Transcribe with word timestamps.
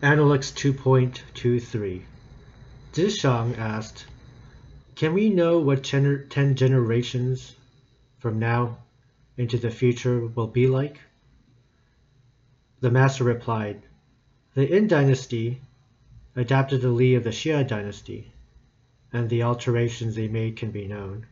Analects 0.00 0.52
2.23 0.52 2.02
Zizhang 2.92 3.58
asked, 3.58 4.06
Can 4.94 5.12
we 5.12 5.28
know 5.28 5.58
what 5.58 5.82
10 5.82 6.28
generations 6.54 7.56
from 8.20 8.38
now 8.38 8.78
into 9.36 9.58
the 9.58 9.70
future 9.70 10.24
will 10.24 10.46
be 10.46 10.68
like? 10.68 11.00
The 12.78 12.92
master 12.92 13.24
replied, 13.24 13.82
The 14.54 14.70
Yin 14.70 14.86
dynasty 14.86 15.62
adapted 16.36 16.80
the 16.80 16.90
Li 16.90 17.16
of 17.16 17.24
the 17.24 17.30
Xia 17.30 17.66
dynasty, 17.66 18.32
and 19.12 19.28
the 19.28 19.42
alterations 19.42 20.14
they 20.14 20.28
made 20.28 20.56
can 20.56 20.70
be 20.70 20.86
known. 20.86 21.26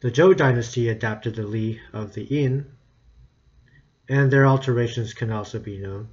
The 0.00 0.10
Zhou 0.10 0.36
dynasty 0.36 0.90
adapted 0.90 1.36
the 1.36 1.46
Li 1.46 1.80
of 1.94 2.12
the 2.12 2.24
Yin, 2.24 2.66
and 4.10 4.30
their 4.30 4.44
alterations 4.44 5.14
can 5.14 5.30
also 5.30 5.58
be 5.58 5.78
known. 5.78 6.10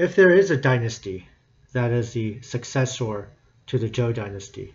If 0.00 0.16
there 0.16 0.30
is 0.30 0.50
a 0.50 0.56
dynasty 0.56 1.28
that 1.72 1.92
is 1.92 2.14
the 2.14 2.40
successor 2.40 3.28
to 3.66 3.76
the 3.76 3.90
Zhou 3.90 4.14
dynasty, 4.14 4.72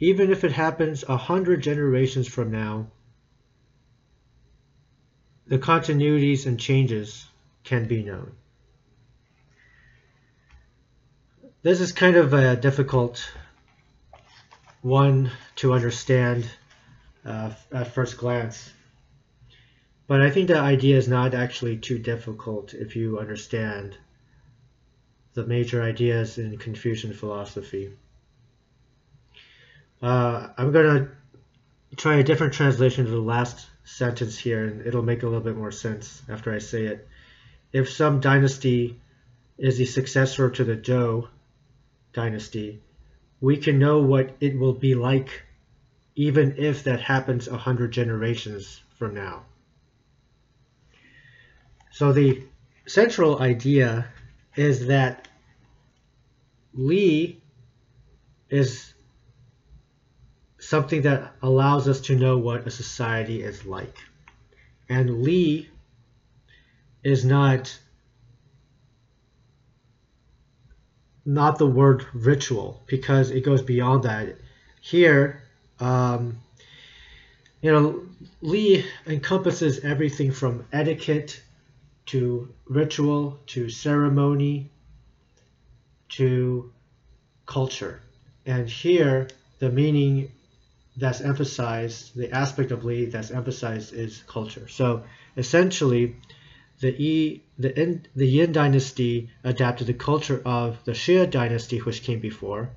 even 0.00 0.30
if 0.30 0.42
it 0.42 0.52
happens 0.52 1.04
a 1.06 1.18
hundred 1.18 1.62
generations 1.62 2.26
from 2.26 2.50
now, 2.50 2.86
the 5.46 5.58
continuities 5.58 6.46
and 6.46 6.58
changes 6.58 7.26
can 7.62 7.86
be 7.86 8.02
known. 8.02 8.32
This 11.60 11.82
is 11.82 11.92
kind 11.92 12.16
of 12.16 12.32
a 12.32 12.56
difficult 12.56 13.30
one 14.80 15.30
to 15.56 15.74
understand 15.74 16.48
uh, 17.22 17.50
at 17.70 17.92
first 17.92 18.16
glance. 18.16 18.72
But 20.06 20.22
I 20.22 20.30
think 20.30 20.48
the 20.48 20.58
idea 20.58 20.96
is 20.96 21.06
not 21.06 21.34
actually 21.34 21.76
too 21.76 21.98
difficult 21.98 22.72
if 22.72 22.96
you 22.96 23.18
understand 23.18 23.98
the 25.36 25.46
major 25.46 25.82
ideas 25.82 26.38
in 26.38 26.56
Confucian 26.56 27.12
philosophy. 27.12 27.92
Uh, 30.02 30.48
I'm 30.56 30.72
going 30.72 30.86
to 30.86 31.96
try 31.96 32.16
a 32.16 32.24
different 32.24 32.54
translation 32.54 33.04
of 33.04 33.10
the 33.12 33.20
last 33.20 33.66
sentence 33.84 34.38
here, 34.38 34.64
and 34.64 34.86
it'll 34.86 35.02
make 35.02 35.22
a 35.22 35.26
little 35.26 35.42
bit 35.42 35.56
more 35.56 35.70
sense 35.70 36.22
after 36.28 36.54
I 36.54 36.58
say 36.58 36.86
it. 36.86 37.06
If 37.70 37.90
some 37.90 38.20
dynasty 38.20 38.98
is 39.58 39.76
the 39.76 39.84
successor 39.84 40.50
to 40.50 40.64
the 40.64 40.76
Zhou 40.76 41.28
dynasty, 42.14 42.80
we 43.40 43.58
can 43.58 43.78
know 43.78 44.00
what 44.00 44.34
it 44.40 44.58
will 44.58 44.72
be 44.72 44.94
like 44.94 45.42
even 46.14 46.54
if 46.56 46.84
that 46.84 47.00
happens 47.00 47.46
a 47.46 47.58
hundred 47.58 47.92
generations 47.92 48.80
from 48.98 49.12
now. 49.12 49.44
So 51.92 52.12
the 52.12 52.42
central 52.86 53.38
idea 53.38 54.06
is 54.56 54.86
that 54.86 55.28
Li 56.74 57.40
is 58.50 58.94
something 60.58 61.02
that 61.02 61.32
allows 61.42 61.88
us 61.88 62.00
to 62.00 62.16
know 62.16 62.38
what 62.38 62.66
a 62.66 62.70
society 62.70 63.42
is 63.42 63.64
like. 63.64 63.96
And 64.88 65.22
Li 65.22 65.68
is 67.04 67.24
not 67.24 67.78
not 71.24 71.58
the 71.58 71.66
word 71.66 72.06
ritual 72.14 72.82
because 72.86 73.30
it 73.30 73.40
goes 73.40 73.60
beyond 73.60 74.04
that. 74.04 74.36
Here, 74.80 75.42
um, 75.80 76.38
you 77.60 77.72
know, 77.72 78.02
Li 78.42 78.84
encompasses 79.06 79.80
everything 79.80 80.30
from 80.30 80.64
etiquette 80.72 81.42
to 82.06 82.52
ritual 82.66 83.38
to 83.46 83.68
ceremony 83.68 84.70
to 86.08 86.72
culture. 87.46 88.00
And 88.44 88.68
here, 88.68 89.28
the 89.58 89.70
meaning 89.70 90.30
that's 90.96 91.20
emphasized, 91.20 92.16
the 92.16 92.30
aspect 92.30 92.70
of 92.70 92.84
Li 92.84 93.06
that's 93.06 93.30
emphasized 93.30 93.92
is 93.92 94.22
culture. 94.26 94.68
So 94.68 95.02
essentially, 95.36 96.16
the 96.80 96.92
Yi, 96.92 97.42
the, 97.58 97.78
in, 97.80 98.06
the 98.14 98.26
Yin 98.26 98.52
dynasty 98.52 99.30
adapted 99.44 99.86
the 99.86 99.94
culture 99.94 100.40
of 100.44 100.84
the 100.84 100.92
Xia 100.92 101.30
dynasty, 101.30 101.78
which 101.78 102.02
came 102.02 102.20
before, 102.20 102.70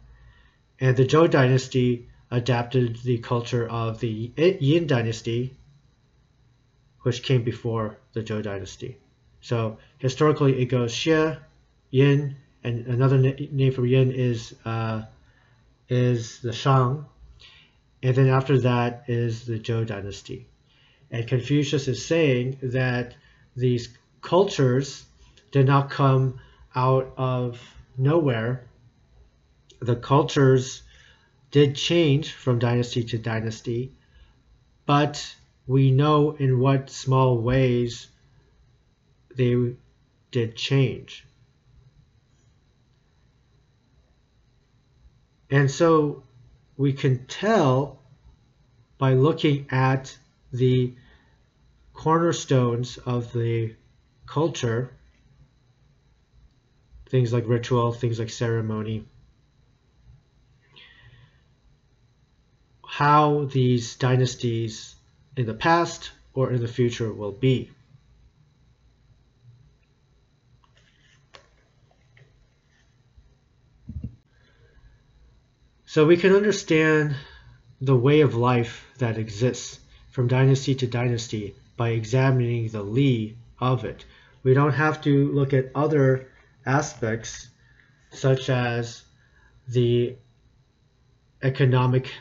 and 0.79 0.95
the 0.95 1.05
Zhou 1.05 1.29
dynasty 1.29 2.07
adapted 2.31 2.97
the 3.03 3.17
culture 3.17 3.67
of 3.67 3.99
the 3.99 4.31
Yin 4.37 4.87
dynasty, 4.87 5.55
which 7.01 7.23
came 7.23 7.43
before 7.43 7.97
the 8.13 8.21
Zhou 8.21 8.41
dynasty. 8.43 8.97
So 9.41 9.77
historically, 9.97 10.61
it 10.61 10.65
goes 10.65 10.93
Xia, 10.93 11.39
Yin, 11.91 12.35
and 12.63 12.87
another 12.87 13.17
name 13.17 13.71
for 13.71 13.85
Yin 13.85 14.11
is 14.11 14.53
uh, 14.65 15.03
is 15.87 16.39
the 16.41 16.53
Shang, 16.53 17.05
and 18.03 18.15
then 18.15 18.27
after 18.27 18.59
that 18.59 19.05
is 19.07 19.45
the 19.45 19.59
Zhou 19.59 19.85
dynasty. 19.85 20.47
And 21.11 21.27
Confucius 21.27 21.87
is 21.87 22.05
saying 22.05 22.59
that 22.61 23.15
these 23.55 23.89
cultures 24.21 25.05
did 25.51 25.65
not 25.65 25.89
come 25.89 26.39
out 26.75 27.13
of 27.17 27.59
nowhere. 27.97 28.65
The 29.79 29.95
cultures 29.95 30.83
did 31.51 31.75
change 31.75 32.33
from 32.33 32.59
dynasty 32.59 33.03
to 33.05 33.17
dynasty, 33.17 33.93
but 34.85 35.35
we 35.65 35.91
know 35.91 36.31
in 36.31 36.59
what 36.59 36.89
small 36.89 37.39
ways 37.39 38.07
they 39.39 39.73
did 40.31 40.53
change. 40.57 41.25
And 45.49 45.71
so 45.71 46.23
we 46.75 46.91
can 46.91 47.25
tell 47.25 48.01
by 48.97 49.13
looking 49.13 49.67
at 49.71 50.15
the 50.51 50.93
cornerstones 51.93 52.97
of 52.97 53.31
the 53.31 53.75
culture, 54.25 54.91
things 57.09 57.31
like 57.31 57.47
ritual, 57.47 57.93
things 57.93 58.19
like 58.19 58.29
ceremony, 58.29 59.05
how 62.85 63.45
these 63.45 63.95
dynasties 63.95 64.95
in 65.37 65.45
the 65.45 65.53
past 65.53 66.11
or 66.33 66.51
in 66.51 66.59
the 66.59 66.67
future 66.67 67.13
will 67.13 67.31
be. 67.31 67.71
So 75.89 76.05
we 76.05 76.17
can 76.17 76.35
understand 76.35 77.15
the 77.81 77.95
way 77.95 78.21
of 78.21 78.35
life 78.35 78.85
that 78.99 79.17
exists 79.17 79.79
from 80.11 80.27
dynasty 80.27 80.75
to 80.75 80.85
dynasty 80.85 81.55
by 81.77 81.89
examining 81.89 82.67
the 82.67 82.83
Li 82.83 83.35
of 83.59 83.85
it. 83.85 84.05
We 84.43 84.53
don't 84.53 84.73
have 84.73 85.01
to 85.01 85.31
look 85.31 85.51
at 85.51 85.71
other 85.73 86.27
aspects 86.63 87.47
such 88.11 88.51
as 88.51 89.01
the 89.67 90.15
economic 91.41 92.11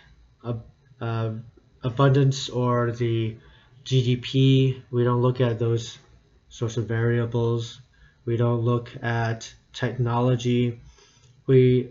uh, 0.42 0.54
uh, 0.98 1.32
abundance 1.82 2.48
or 2.48 2.92
the 2.92 3.36
GDP. 3.84 4.80
We 4.90 5.04
don't 5.04 5.20
look 5.20 5.42
at 5.42 5.58
those 5.58 5.98
sorts 6.48 6.78
of 6.78 6.86
variables. 6.86 7.82
We 8.24 8.38
don't 8.38 8.62
look 8.62 8.90
at 9.02 9.52
technology. 9.74 10.80
We 11.46 11.90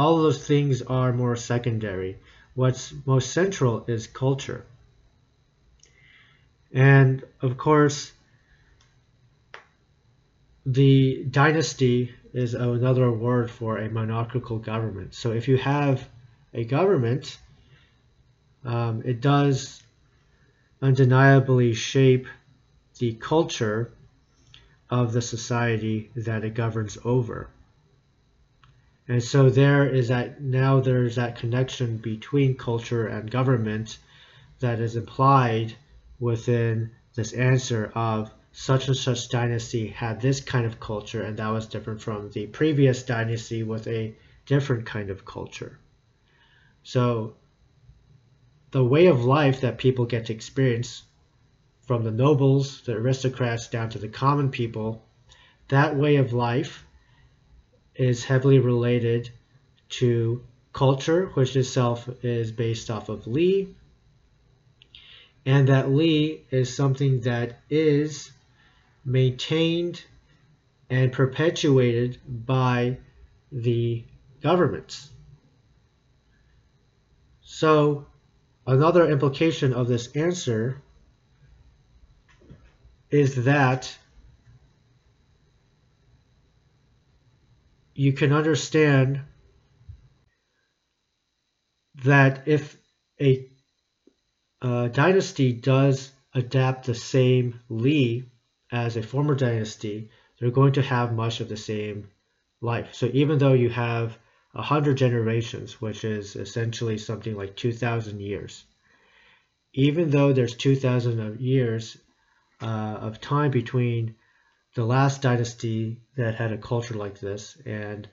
all 0.00 0.16
those 0.22 0.46
things 0.46 0.80
are 0.80 1.12
more 1.12 1.36
secondary. 1.36 2.16
What's 2.54 2.94
most 3.04 3.32
central 3.32 3.84
is 3.86 4.06
culture. 4.06 4.64
And 6.72 7.22
of 7.42 7.58
course, 7.58 8.10
the 10.64 11.24
dynasty 11.30 12.14
is 12.32 12.54
another 12.54 13.12
word 13.12 13.50
for 13.50 13.76
a 13.76 13.90
monarchical 13.90 14.58
government. 14.58 15.12
So 15.12 15.32
if 15.32 15.48
you 15.48 15.58
have 15.58 16.08
a 16.54 16.64
government, 16.64 17.36
um, 18.64 19.02
it 19.04 19.20
does 19.20 19.82
undeniably 20.80 21.74
shape 21.74 22.26
the 22.98 23.12
culture 23.12 23.92
of 24.88 25.12
the 25.12 25.20
society 25.20 26.10
that 26.16 26.42
it 26.42 26.54
governs 26.54 26.96
over. 27.04 27.50
And 29.10 29.20
so 29.20 29.50
there 29.50 29.88
is 29.88 30.06
that 30.06 30.40
now 30.40 30.78
there's 30.78 31.16
that 31.16 31.34
connection 31.34 31.96
between 31.96 32.56
culture 32.56 33.08
and 33.08 33.28
government 33.28 33.98
that 34.60 34.78
is 34.78 34.94
implied 34.94 35.74
within 36.20 36.92
this 37.16 37.32
answer 37.32 37.90
of 37.96 38.32
such 38.52 38.86
and 38.86 38.96
such 38.96 39.28
dynasty 39.28 39.88
had 39.88 40.20
this 40.20 40.40
kind 40.40 40.64
of 40.64 40.78
culture 40.78 41.22
and 41.22 41.36
that 41.38 41.48
was 41.48 41.66
different 41.66 42.00
from 42.00 42.30
the 42.30 42.46
previous 42.46 43.02
dynasty 43.02 43.64
with 43.64 43.88
a 43.88 44.14
different 44.46 44.86
kind 44.86 45.10
of 45.10 45.24
culture. 45.24 45.80
So 46.84 47.34
the 48.70 48.84
way 48.84 49.06
of 49.06 49.24
life 49.24 49.62
that 49.62 49.78
people 49.78 50.06
get 50.06 50.26
to 50.26 50.32
experience 50.32 51.02
from 51.80 52.04
the 52.04 52.12
nobles, 52.12 52.82
the 52.82 52.92
aristocrats 52.92 53.66
down 53.66 53.90
to 53.90 53.98
the 53.98 54.08
common 54.08 54.52
people, 54.52 55.04
that 55.66 55.96
way 55.96 56.14
of 56.14 56.32
life 56.32 56.84
is 58.00 58.24
heavily 58.24 58.58
related 58.58 59.28
to 59.90 60.42
culture, 60.72 61.26
which 61.34 61.54
itself 61.54 62.08
is 62.22 62.50
based 62.50 62.90
off 62.90 63.10
of 63.10 63.26
Li, 63.26 63.76
and 65.44 65.68
that 65.68 65.90
Li 65.90 66.42
is 66.50 66.74
something 66.74 67.20
that 67.20 67.60
is 67.68 68.32
maintained 69.04 70.02
and 70.88 71.12
perpetuated 71.12 72.16
by 72.26 72.96
the 73.52 74.02
governments. 74.40 75.10
So, 77.42 78.06
another 78.66 79.10
implication 79.10 79.74
of 79.74 79.88
this 79.88 80.06
answer 80.16 80.80
is 83.10 83.44
that 83.44 83.94
you 88.00 88.14
can 88.14 88.32
understand 88.32 89.20
that 92.02 92.48
if 92.48 92.78
a, 93.20 93.46
a 94.62 94.88
dynasty 94.88 95.52
does 95.52 96.10
adapt 96.34 96.86
the 96.86 96.94
same 96.94 97.60
Li 97.68 98.24
as 98.72 98.96
a 98.96 99.02
former 99.02 99.34
dynasty, 99.34 100.08
they're 100.38 100.50
going 100.50 100.72
to 100.72 100.80
have 100.80 101.12
much 101.12 101.40
of 101.40 101.50
the 101.50 101.58
same 101.58 102.08
life. 102.62 102.94
So 102.94 103.10
even 103.12 103.36
though 103.36 103.52
you 103.52 103.68
have 103.68 104.16
a 104.54 104.62
hundred 104.62 104.96
generations, 104.96 105.78
which 105.78 106.02
is 106.02 106.36
essentially 106.36 106.96
something 106.96 107.36
like 107.36 107.54
2,000 107.54 108.18
years, 108.18 108.64
even 109.74 110.08
though 110.08 110.32
there's 110.32 110.56
2,000 110.56 111.38
years 111.38 111.98
uh, 112.62 112.96
of 113.02 113.20
time 113.20 113.50
between 113.50 114.14
the 114.74 114.84
last 114.84 115.22
dynasty 115.22 116.00
that 116.16 116.34
had 116.34 116.52
a 116.52 116.58
culture 116.58 116.94
like 116.94 117.18
this 117.18 117.56
and 117.66 118.08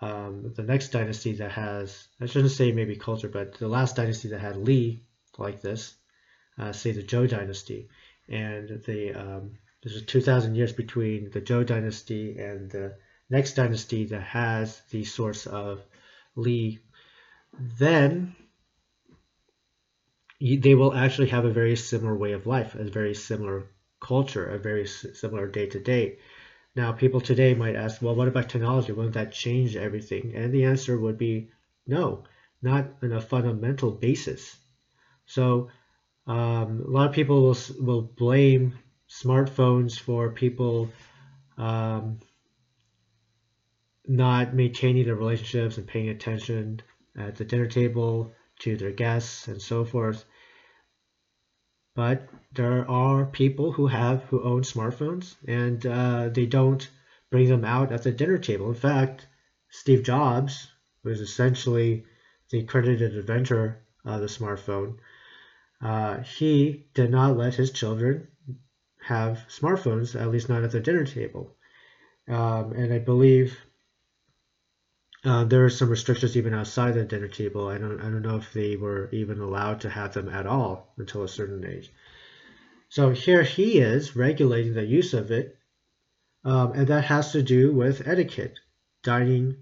um, 0.00 0.52
the 0.56 0.62
next 0.62 0.88
dynasty 0.88 1.34
that 1.34 1.52
has, 1.52 2.08
I 2.20 2.26
shouldn't 2.26 2.52
say 2.52 2.72
maybe 2.72 2.96
culture, 2.96 3.28
but 3.28 3.58
the 3.58 3.68
last 3.68 3.96
dynasty 3.96 4.28
that 4.28 4.40
had 4.40 4.56
Li 4.56 5.04
like 5.36 5.60
this, 5.60 5.94
uh, 6.58 6.72
say 6.72 6.92
the 6.92 7.02
Zhou 7.02 7.28
dynasty, 7.28 7.88
and 8.28 8.82
the 8.86 9.12
um, 9.12 9.58
there's 9.82 10.02
2,000 10.04 10.54
years 10.54 10.72
between 10.72 11.30
the 11.30 11.40
Zhou 11.40 11.66
dynasty 11.66 12.38
and 12.38 12.70
the 12.70 12.96
next 13.28 13.54
dynasty 13.54 14.06
that 14.06 14.22
has 14.22 14.80
the 14.90 15.04
source 15.04 15.46
of 15.46 15.82
Li, 16.34 16.78
then 17.58 18.34
they 20.40 20.74
will 20.74 20.94
actually 20.94 21.28
have 21.28 21.44
a 21.44 21.52
very 21.52 21.76
similar 21.76 22.16
way 22.16 22.32
of 22.32 22.46
life, 22.46 22.74
a 22.74 22.84
very 22.84 23.14
similar 23.14 23.66
culture, 24.00 24.46
a 24.46 24.58
very 24.58 24.86
similar 24.86 25.46
day 25.46 25.66
to 25.66 25.80
day. 25.80 26.18
Now, 26.76 26.92
people 26.92 27.20
today 27.20 27.54
might 27.54 27.76
ask, 27.76 28.00
well, 28.00 28.14
what 28.14 28.28
about 28.28 28.48
technology? 28.48 28.92
Won't 28.92 29.14
that 29.14 29.32
change 29.32 29.76
everything? 29.76 30.32
And 30.34 30.52
the 30.52 30.64
answer 30.64 30.98
would 30.98 31.18
be 31.18 31.50
no, 31.86 32.24
not 32.62 32.92
on 33.02 33.12
a 33.12 33.20
fundamental 33.20 33.90
basis. 33.90 34.56
So, 35.26 35.68
um, 36.26 36.84
a 36.86 36.90
lot 36.90 37.08
of 37.08 37.14
people 37.14 37.42
will, 37.42 37.56
will 37.80 38.02
blame 38.02 38.78
smartphones 39.08 39.98
for 39.98 40.30
people 40.30 40.88
um, 41.58 42.20
not 44.06 44.54
maintaining 44.54 45.04
their 45.04 45.16
relationships 45.16 45.76
and 45.76 45.86
paying 45.86 46.08
attention 46.08 46.80
at 47.16 47.36
the 47.36 47.44
dinner 47.44 47.66
table 47.66 48.32
to 48.60 48.76
their 48.76 48.92
guests 48.92 49.48
and 49.48 49.60
so 49.60 49.84
forth. 49.84 50.24
But 52.00 52.30
there 52.54 52.90
are 52.90 53.26
people 53.26 53.72
who 53.72 53.86
have 53.88 54.22
who 54.22 54.42
own 54.42 54.62
smartphones 54.62 55.36
and 55.46 55.84
uh, 55.84 56.30
they 56.30 56.46
don't 56.46 56.88
bring 57.30 57.48
them 57.48 57.62
out 57.62 57.92
at 57.92 58.04
the 58.04 58.10
dinner 58.10 58.38
table. 58.38 58.68
In 58.68 58.74
fact, 58.74 59.26
Steve 59.68 60.02
Jobs 60.02 60.72
was 61.04 61.20
essentially 61.20 62.06
the 62.48 62.62
credited 62.62 63.14
inventor 63.14 63.82
of 64.06 64.22
the 64.22 64.28
smartphone. 64.28 64.96
Uh, 65.82 66.20
he 66.20 66.86
did 66.94 67.10
not 67.10 67.36
let 67.36 67.56
his 67.56 67.70
children 67.70 68.28
have 69.02 69.44
smartphones, 69.50 70.18
at 70.18 70.30
least 70.30 70.48
not 70.48 70.64
at 70.64 70.70
the 70.70 70.80
dinner 70.80 71.04
table. 71.04 71.54
Um, 72.26 72.72
and 72.72 72.94
I 72.94 72.98
believe 72.98 73.58
uh, 75.24 75.44
there 75.44 75.64
are 75.64 75.70
some 75.70 75.90
restrictions 75.90 76.36
even 76.36 76.54
outside 76.54 76.94
the 76.94 77.04
dinner 77.04 77.28
table. 77.28 77.68
I 77.68 77.78
don't, 77.78 78.00
I 78.00 78.04
don't 78.04 78.22
know 78.22 78.36
if 78.36 78.52
they 78.52 78.76
were 78.76 79.10
even 79.12 79.40
allowed 79.40 79.82
to 79.82 79.90
have 79.90 80.14
them 80.14 80.28
at 80.28 80.46
all 80.46 80.94
until 80.96 81.22
a 81.24 81.28
certain 81.28 81.64
age. 81.66 81.92
So 82.88 83.10
here 83.10 83.42
he 83.42 83.78
is 83.78 84.16
regulating 84.16 84.74
the 84.74 84.84
use 84.84 85.14
of 85.14 85.30
it, 85.30 85.56
um, 86.44 86.72
and 86.72 86.86
that 86.88 87.04
has 87.04 87.32
to 87.32 87.42
do 87.42 87.72
with 87.72 88.08
etiquette, 88.08 88.58
dining, 89.02 89.56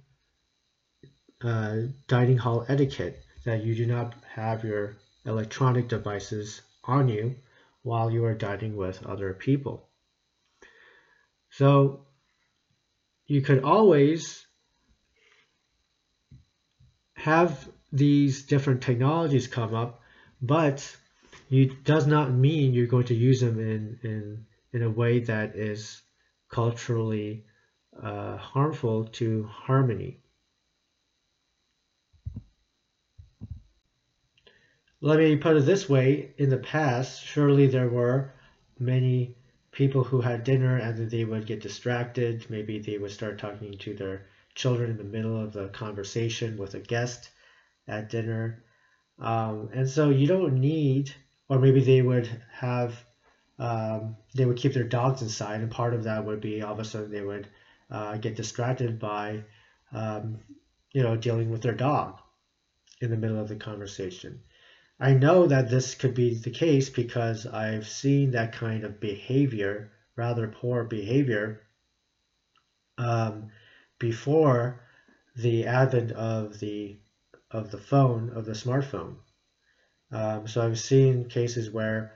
uh, 1.42 1.76
dining 2.06 2.38
hall 2.38 2.64
etiquette, 2.68 3.20
that 3.44 3.64
you 3.64 3.74
do 3.74 3.86
not 3.86 4.14
have 4.32 4.64
your 4.64 4.96
electronic 5.26 5.88
devices 5.88 6.62
on 6.84 7.08
you 7.08 7.34
while 7.82 8.10
you 8.10 8.24
are 8.24 8.34
dining 8.34 8.76
with 8.76 9.04
other 9.04 9.34
people. 9.34 9.88
So 11.50 12.06
you 13.26 13.42
could 13.42 13.62
always 13.64 14.46
have 17.18 17.68
these 17.92 18.42
different 18.44 18.80
technologies 18.80 19.48
come 19.48 19.74
up, 19.74 20.00
but 20.40 20.96
it 21.50 21.84
does 21.84 22.06
not 22.06 22.32
mean 22.32 22.72
you're 22.72 22.86
going 22.86 23.06
to 23.06 23.14
use 23.14 23.40
them 23.40 23.58
in, 23.58 23.98
in, 24.02 24.46
in 24.72 24.82
a 24.82 24.90
way 24.90 25.18
that 25.20 25.56
is 25.56 26.00
culturally 26.48 27.44
uh, 28.00 28.36
harmful 28.36 29.04
to 29.04 29.42
harmony. 29.44 30.20
Let 35.00 35.18
me 35.18 35.36
put 35.36 35.56
it 35.56 35.66
this 35.66 35.88
way 35.88 36.34
in 36.38 36.50
the 36.50 36.58
past, 36.58 37.24
surely 37.24 37.66
there 37.66 37.88
were 37.88 38.32
many 38.78 39.36
people 39.72 40.04
who 40.04 40.20
had 40.20 40.44
dinner 40.44 40.76
and 40.76 40.96
then 40.96 41.08
they 41.08 41.24
would 41.24 41.46
get 41.46 41.60
distracted. 41.60 42.46
Maybe 42.48 42.78
they 42.78 42.98
would 42.98 43.10
start 43.10 43.38
talking 43.38 43.76
to 43.78 43.94
their 43.94 44.26
children 44.58 44.90
in 44.90 44.96
the 44.98 45.04
middle 45.04 45.40
of 45.40 45.52
the 45.52 45.68
conversation 45.68 46.56
with 46.56 46.74
a 46.74 46.80
guest 46.80 47.30
at 47.86 48.10
dinner. 48.10 48.64
Um, 49.20 49.70
and 49.72 49.88
so 49.88 50.10
you 50.10 50.26
don't 50.26 50.54
need, 50.54 51.12
or 51.48 51.60
maybe 51.60 51.80
they 51.80 52.02
would 52.02 52.28
have, 52.50 52.92
um, 53.60 54.16
they 54.34 54.44
would 54.44 54.56
keep 54.56 54.74
their 54.74 54.82
dogs 54.98 55.22
inside, 55.22 55.60
and 55.60 55.70
part 55.70 55.94
of 55.94 56.04
that 56.04 56.24
would 56.24 56.40
be 56.40 56.60
all 56.62 56.72
of 56.72 56.80
a 56.80 56.84
sudden 56.84 57.12
they 57.12 57.22
would 57.22 57.48
uh, 57.88 58.16
get 58.16 58.34
distracted 58.34 58.98
by, 58.98 59.44
um, 59.92 60.38
you 60.92 61.04
know, 61.04 61.16
dealing 61.16 61.50
with 61.50 61.62
their 61.62 61.74
dog 61.74 62.18
in 63.00 63.10
the 63.10 63.16
middle 63.16 63.40
of 63.40 63.48
the 63.48 63.56
conversation. 63.56 64.40
I 64.98 65.14
know 65.14 65.46
that 65.46 65.70
this 65.70 65.94
could 65.94 66.14
be 66.14 66.34
the 66.34 66.50
case 66.50 66.90
because 66.90 67.46
I've 67.46 67.86
seen 67.86 68.32
that 68.32 68.52
kind 68.52 68.82
of 68.82 68.98
behavior, 68.98 69.92
rather 70.16 70.48
poor 70.48 70.82
behavior, 70.82 71.62
um, 72.98 73.50
before 73.98 74.80
the 75.36 75.66
advent 75.66 76.12
of 76.12 76.58
the 76.58 76.98
of 77.50 77.70
the 77.70 77.78
phone 77.78 78.30
of 78.30 78.44
the 78.44 78.52
smartphone. 78.52 79.16
Um, 80.10 80.46
so 80.46 80.62
I've 80.62 80.78
seen 80.78 81.24
cases 81.26 81.70
where 81.70 82.10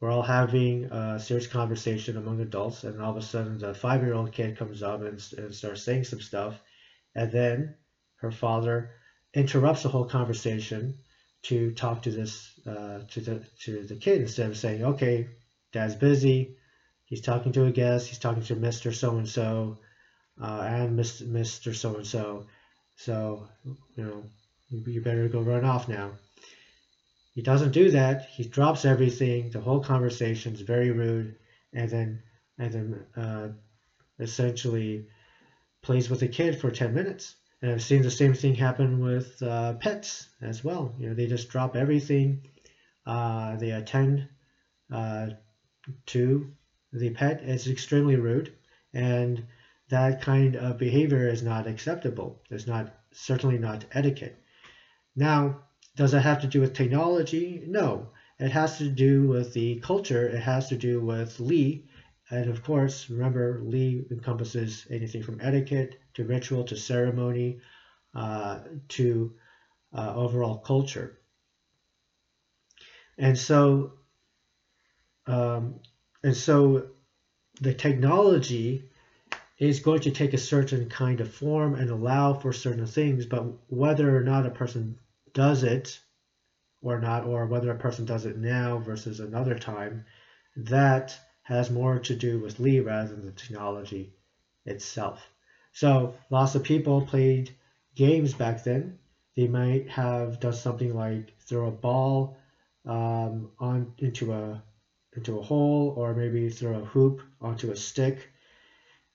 we're 0.00 0.10
all 0.10 0.22
having 0.22 0.84
a 0.84 1.18
serious 1.18 1.46
conversation 1.46 2.16
among 2.16 2.40
adults, 2.40 2.84
and 2.84 3.00
all 3.00 3.10
of 3.10 3.16
a 3.16 3.22
sudden 3.22 3.58
the 3.58 3.74
five-year-old 3.74 4.32
kid 4.32 4.56
comes 4.56 4.82
up 4.82 5.00
and, 5.00 5.22
and 5.38 5.54
starts 5.54 5.82
saying 5.82 6.04
some 6.04 6.20
stuff, 6.20 6.60
and 7.14 7.30
then 7.30 7.70
her 8.16 8.30
father 8.30 8.90
interrupts 9.34 9.82
the 9.82 9.88
whole 9.88 10.04
conversation 10.04 10.94
to 11.42 11.70
talk 11.70 12.02
to 12.02 12.10
this 12.10 12.52
uh, 12.66 13.00
to 13.08 13.20
the 13.20 13.42
to 13.60 13.84
the 13.84 13.96
kid 13.96 14.20
instead 14.20 14.48
of 14.48 14.56
saying, 14.56 14.84
"Okay, 14.84 15.26
Dad's 15.72 15.94
busy. 15.94 16.56
He's 17.04 17.20
talking 17.20 17.52
to 17.52 17.64
a 17.64 17.70
guest. 17.70 18.08
He's 18.08 18.18
talking 18.18 18.42
to 18.44 18.56
Mister 18.56 18.92
So 18.92 19.16
and 19.16 19.28
So 19.28 19.78
uh, 20.40 20.62
and 20.66 20.98
Mr. 20.98 21.74
So 21.74 21.96
and 21.96 22.06
so. 22.06 22.46
So, 22.96 23.46
you 23.64 24.04
know, 24.04 24.24
you 24.70 25.00
better 25.02 25.28
go 25.28 25.40
run 25.40 25.64
off 25.64 25.88
now. 25.88 26.12
He 27.34 27.42
doesn't 27.42 27.72
do 27.72 27.90
that. 27.90 28.22
He 28.26 28.44
drops 28.44 28.84
everything. 28.84 29.50
The 29.50 29.60
whole 29.60 29.80
conversation 29.80 30.54
is 30.54 30.62
very 30.62 30.90
rude, 30.90 31.36
and 31.72 31.90
then 31.90 32.22
and 32.58 32.72
then 32.72 33.06
uh, 33.16 33.48
essentially 34.20 35.06
plays 35.82 36.10
with 36.10 36.20
the 36.20 36.28
kid 36.28 36.58
for 36.58 36.70
ten 36.70 36.94
minutes. 36.94 37.36
And 37.62 37.72
I've 37.72 37.82
seen 37.82 38.02
the 38.02 38.10
same 38.10 38.34
thing 38.34 38.54
happen 38.54 39.00
with 39.00 39.42
uh, 39.42 39.74
pets 39.74 40.28
as 40.42 40.64
well. 40.64 40.94
You 40.98 41.08
know, 41.08 41.14
they 41.14 41.26
just 41.26 41.48
drop 41.48 41.76
everything. 41.76 42.42
Uh, 43.06 43.56
they 43.56 43.70
attend 43.70 44.28
uh, 44.92 45.30
to 46.06 46.50
the 46.92 47.10
pet. 47.10 47.40
It's 47.42 47.66
extremely 47.68 48.16
rude, 48.16 48.54
and 48.94 49.44
that 49.88 50.20
kind 50.20 50.56
of 50.56 50.78
behavior 50.78 51.28
is 51.28 51.42
not 51.42 51.66
acceptable. 51.66 52.42
It's 52.50 52.66
not 52.66 52.92
certainly 53.12 53.58
not 53.58 53.84
etiquette. 53.92 54.38
Now, 55.14 55.60
does 55.96 56.12
it 56.12 56.20
have 56.20 56.40
to 56.42 56.46
do 56.46 56.60
with 56.60 56.74
technology? 56.74 57.62
No. 57.66 58.10
It 58.38 58.50
has 58.50 58.78
to 58.78 58.88
do 58.88 59.26
with 59.28 59.54
the 59.54 59.76
culture. 59.80 60.28
It 60.28 60.40
has 60.40 60.68
to 60.68 60.76
do 60.76 61.00
with 61.00 61.40
Li 61.40 61.86
and 62.30 62.50
of 62.50 62.62
course, 62.62 63.08
remember, 63.08 63.60
Li 63.62 64.04
encompasses 64.10 64.86
anything 64.90 65.22
from 65.22 65.40
etiquette 65.40 66.00
to 66.14 66.24
ritual 66.24 66.64
to 66.64 66.76
ceremony 66.76 67.60
uh, 68.14 68.60
to 68.88 69.32
uh, 69.92 70.12
overall 70.14 70.58
culture. 70.58 71.18
And 73.16 73.38
so, 73.38 73.92
um, 75.26 75.80
and 76.22 76.36
so, 76.36 76.88
the 77.60 77.72
technology 77.72 78.90
is 79.58 79.80
going 79.80 80.00
to 80.00 80.10
take 80.10 80.34
a 80.34 80.38
certain 80.38 80.88
kind 80.88 81.20
of 81.20 81.32
form 81.32 81.74
and 81.74 81.90
allow 81.90 82.34
for 82.34 82.52
certain 82.52 82.86
things, 82.86 83.26
but 83.26 83.44
whether 83.68 84.16
or 84.16 84.22
not 84.22 84.46
a 84.46 84.50
person 84.50 84.98
does 85.32 85.62
it 85.62 85.98
or 86.82 87.00
not, 87.00 87.24
or 87.24 87.46
whether 87.46 87.70
a 87.70 87.78
person 87.78 88.04
does 88.04 88.26
it 88.26 88.36
now 88.36 88.78
versus 88.78 89.18
another 89.20 89.58
time, 89.58 90.04
that 90.56 91.18
has 91.42 91.70
more 91.70 91.98
to 91.98 92.14
do 92.14 92.38
with 92.40 92.60
Li 92.60 92.80
rather 92.80 93.14
than 93.14 93.24
the 93.24 93.32
technology 93.32 94.12
itself. 94.64 95.26
So 95.72 96.14
lots 96.30 96.54
of 96.54 96.62
people 96.62 97.02
played 97.02 97.54
games 97.94 98.34
back 98.34 98.62
then. 98.62 98.98
They 99.36 99.46
might 99.46 99.88
have 99.88 100.40
done 100.40 100.52
something 100.52 100.94
like 100.94 101.34
throw 101.40 101.68
a 101.68 101.70
ball 101.70 102.36
um, 102.84 103.50
on 103.58 103.92
into 103.98 104.32
a 104.32 104.62
into 105.14 105.38
a 105.38 105.42
hole, 105.42 105.94
or 105.96 106.14
maybe 106.14 106.50
throw 106.50 106.80
a 106.80 106.84
hoop 106.84 107.22
onto 107.40 107.70
a 107.70 107.76
stick. 107.76 108.28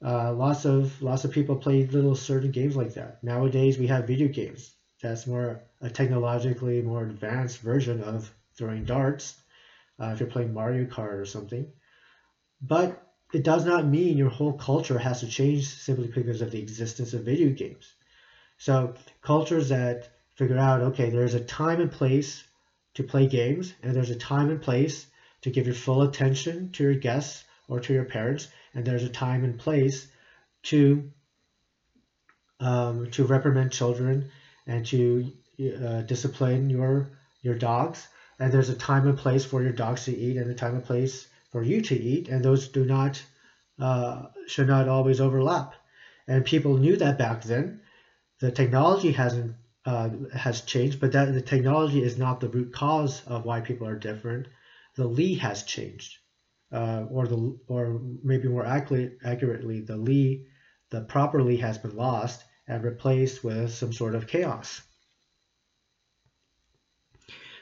Uh, 0.03 0.33
lots 0.33 0.65
of 0.65 0.99
lots 1.01 1.25
of 1.25 1.31
people 1.31 1.55
play 1.55 1.85
little 1.85 2.15
certain 2.15 2.51
games 2.51 2.75
like 2.75 2.93
that. 2.95 3.23
Nowadays 3.23 3.77
we 3.77 3.87
have 3.87 4.07
video 4.07 4.27
games. 4.27 4.73
That's 5.01 5.27
more 5.27 5.61
a 5.81 5.89
technologically 5.89 6.81
more 6.81 7.03
advanced 7.03 7.59
version 7.59 8.01
of 8.01 8.33
throwing 8.55 8.83
darts. 8.83 9.35
Uh, 9.99 10.11
if 10.13 10.19
you're 10.19 10.29
playing 10.29 10.53
Mario 10.53 10.85
Kart 10.85 11.19
or 11.19 11.25
something, 11.25 11.67
but 12.61 13.07
it 13.33 13.43
does 13.43 13.65
not 13.65 13.85
mean 13.85 14.17
your 14.17 14.29
whole 14.29 14.53
culture 14.53 14.97
has 14.97 15.19
to 15.19 15.27
change 15.27 15.67
simply 15.67 16.07
because 16.07 16.41
of 16.41 16.51
the 16.51 16.59
existence 16.59 17.13
of 17.13 17.23
video 17.23 17.51
games. 17.51 17.93
So 18.57 18.93
cultures 19.21 19.69
that 19.69 20.09
figure 20.35 20.57
out, 20.57 20.81
okay, 20.81 21.09
there's 21.09 21.33
a 21.33 21.39
time 21.39 21.79
and 21.79 21.91
place 21.91 22.43
to 22.95 23.03
play 23.03 23.27
games, 23.27 23.73
and 23.83 23.95
there's 23.95 24.09
a 24.09 24.15
time 24.15 24.49
and 24.49 24.61
place 24.61 25.07
to 25.41 25.51
give 25.51 25.65
your 25.65 25.75
full 25.75 26.01
attention 26.01 26.71
to 26.73 26.83
your 26.83 26.95
guests 26.95 27.43
or 27.67 27.79
to 27.79 27.93
your 27.93 28.05
parents, 28.05 28.47
and 28.73 28.85
there's 28.85 29.03
a 29.03 29.09
time 29.09 29.43
and 29.43 29.57
place 29.59 30.07
to 30.63 31.11
um, 32.59 33.09
to 33.11 33.23
reprimand 33.23 33.71
children 33.71 34.29
and 34.67 34.85
to 34.85 35.31
uh, 35.83 36.01
discipline 36.01 36.69
your 36.69 37.09
your 37.41 37.55
dogs, 37.55 38.07
and 38.39 38.51
there's 38.51 38.69
a 38.69 38.75
time 38.75 39.07
and 39.07 39.17
place 39.17 39.43
for 39.43 39.61
your 39.61 39.71
dogs 39.71 40.05
to 40.05 40.15
eat, 40.15 40.37
and 40.37 40.49
a 40.49 40.53
time 40.53 40.75
and 40.75 40.85
place 40.85 41.27
for 41.51 41.63
you 41.63 41.81
to 41.81 41.95
eat, 41.99 42.29
and 42.29 42.43
those 42.43 42.67
do 42.67 42.85
not 42.85 43.21
uh, 43.79 44.27
should 44.47 44.67
not 44.67 44.87
always 44.87 45.19
overlap. 45.19 45.73
And 46.27 46.45
people 46.45 46.77
knew 46.77 46.95
that 46.97 47.17
back 47.17 47.41
then. 47.43 47.81
The 48.39 48.51
technology 48.51 49.11
hasn't 49.11 49.55
uh, 49.85 50.09
has 50.33 50.61
changed, 50.61 50.99
but 50.99 51.11
that 51.13 51.33
the 51.33 51.41
technology 51.41 52.03
is 52.03 52.17
not 52.17 52.39
the 52.39 52.49
root 52.49 52.71
cause 52.71 53.23
of 53.25 53.45
why 53.45 53.61
people 53.61 53.87
are 53.87 53.95
different. 53.95 54.47
The 54.95 55.05
Li 55.07 55.33
has 55.35 55.63
changed, 55.63 56.17
uh, 56.71 57.05
or 57.09 57.27
the 57.27 57.57
or 57.67 58.01
maybe 58.23 58.47
more 58.47 58.65
accurate, 58.65 59.17
accurately, 59.23 59.81
the 59.81 59.97
Li, 59.97 60.45
the 60.89 61.01
proper 61.01 61.41
Li 61.43 61.57
has 61.57 61.77
been 61.77 61.95
lost 61.95 62.43
and 62.67 62.83
replaced 62.83 63.43
with 63.43 63.73
some 63.73 63.91
sort 63.91 64.15
of 64.15 64.27
chaos. 64.27 64.81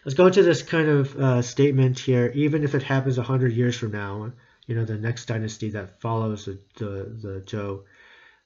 Let's 0.06 0.16
go 0.16 0.30
to 0.30 0.44
this 0.44 0.62
kind 0.62 0.88
of 0.88 1.16
uh, 1.16 1.42
statement 1.42 2.00
here. 2.00 2.32
Even 2.34 2.63
if 2.63 2.74
it 2.74 2.84
happens 2.84 3.18
a 3.18 3.24
hundred 3.24 3.54
years 3.54 3.78
from 3.78 3.92
now, 3.92 4.32
you 4.66 4.75
know, 4.75 4.86
the 4.86 4.98
next 4.98 5.25
dynasty 5.25 5.72
that 5.72 6.00
follows 6.00 6.46
the 6.46 6.60
the, 6.78 6.86
the 7.22 7.44
Zhou, 7.46 7.84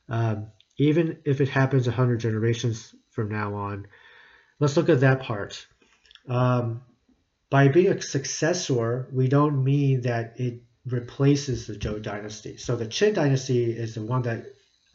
um, 0.10 0.48
even 0.78 1.20
if 1.26 1.42
it 1.42 1.50
happens 1.50 1.88
a 1.88 1.92
hundred 1.92 2.20
generations 2.22 2.96
from 3.12 3.30
now 3.30 3.54
on, 3.54 3.88
let's 4.60 4.76
look 4.78 4.90
at 4.90 5.02
that 5.02 5.22
part. 5.22 5.68
Um, 6.28 6.82
by 7.54 7.68
being 7.68 7.92
a 7.92 8.02
successor, 8.02 9.08
we 9.14 9.28
don't 9.28 9.64
mean 9.64 10.02
that 10.02 10.26
it 10.40 10.56
replaces 10.86 11.68
the 11.68 11.76
Zhou 11.76 12.02
dynasty. 12.02 12.58
So 12.58 12.76
the 12.76 12.88
Qin 12.88 13.14
dynasty 13.14 13.64
is 13.72 13.94
the 13.94 14.02
one 14.02 14.24
that 14.24 14.42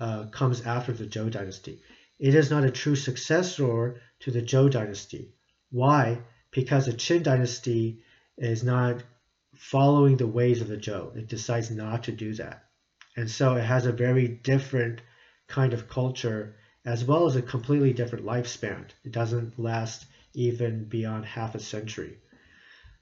uh, 0.01 0.25
comes 0.39 0.59
after 0.63 0.93
the 0.93 1.07
Zhou 1.07 1.31
dynasty. 1.31 1.75
It 2.19 2.35
is 2.35 2.51
not 2.51 2.65
a 2.65 2.71
true 2.71 2.97
successor 2.97 4.01
to 4.23 4.31
the 4.33 4.43
Zhou 4.43 4.71
dynasty. 4.71 5.35
Why? 5.71 6.23
because 6.51 6.87
the 6.87 6.93
Qin 6.93 7.23
dynasty 7.23 8.01
is 8.37 8.65
not 8.65 9.03
following 9.55 10.17
the 10.17 10.27
ways 10.27 10.61
of 10.61 10.69
the 10.69 10.77
Zhou. 10.77 11.17
It 11.17 11.29
decides 11.29 11.71
not 11.71 12.05
to 12.05 12.13
do 12.13 12.35
that. 12.35 12.65
And 13.17 13.31
so 13.31 13.55
it 13.55 13.65
has 13.65 13.87
a 13.87 13.93
very 13.93 14.29
different 14.29 15.01
kind 15.47 15.73
of 15.73 15.89
culture 15.89 16.57
as 16.85 17.05
well 17.05 17.27
as 17.27 17.37
a 17.37 17.43
completely 17.43 17.93
different 17.93 18.25
lifespan. 18.25 18.87
It 19.05 19.13
doesn't 19.13 19.59
last 19.59 20.07
even 20.35 20.85
beyond 20.85 21.27
half 21.27 21.55
a 21.55 21.61
century. 21.61 22.19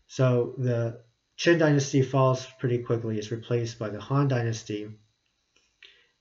So 0.07 0.55
the 0.59 1.01
Qin 1.39 1.59
dynasty 1.59 2.03
falls 2.03 2.47
pretty 2.59 2.79
quickly. 2.79 3.19
It's 3.19 3.31
replaced 3.31 3.79
by 3.79 3.91
the 3.91 4.01
Han 4.01 4.29
dynasty. 4.29 4.89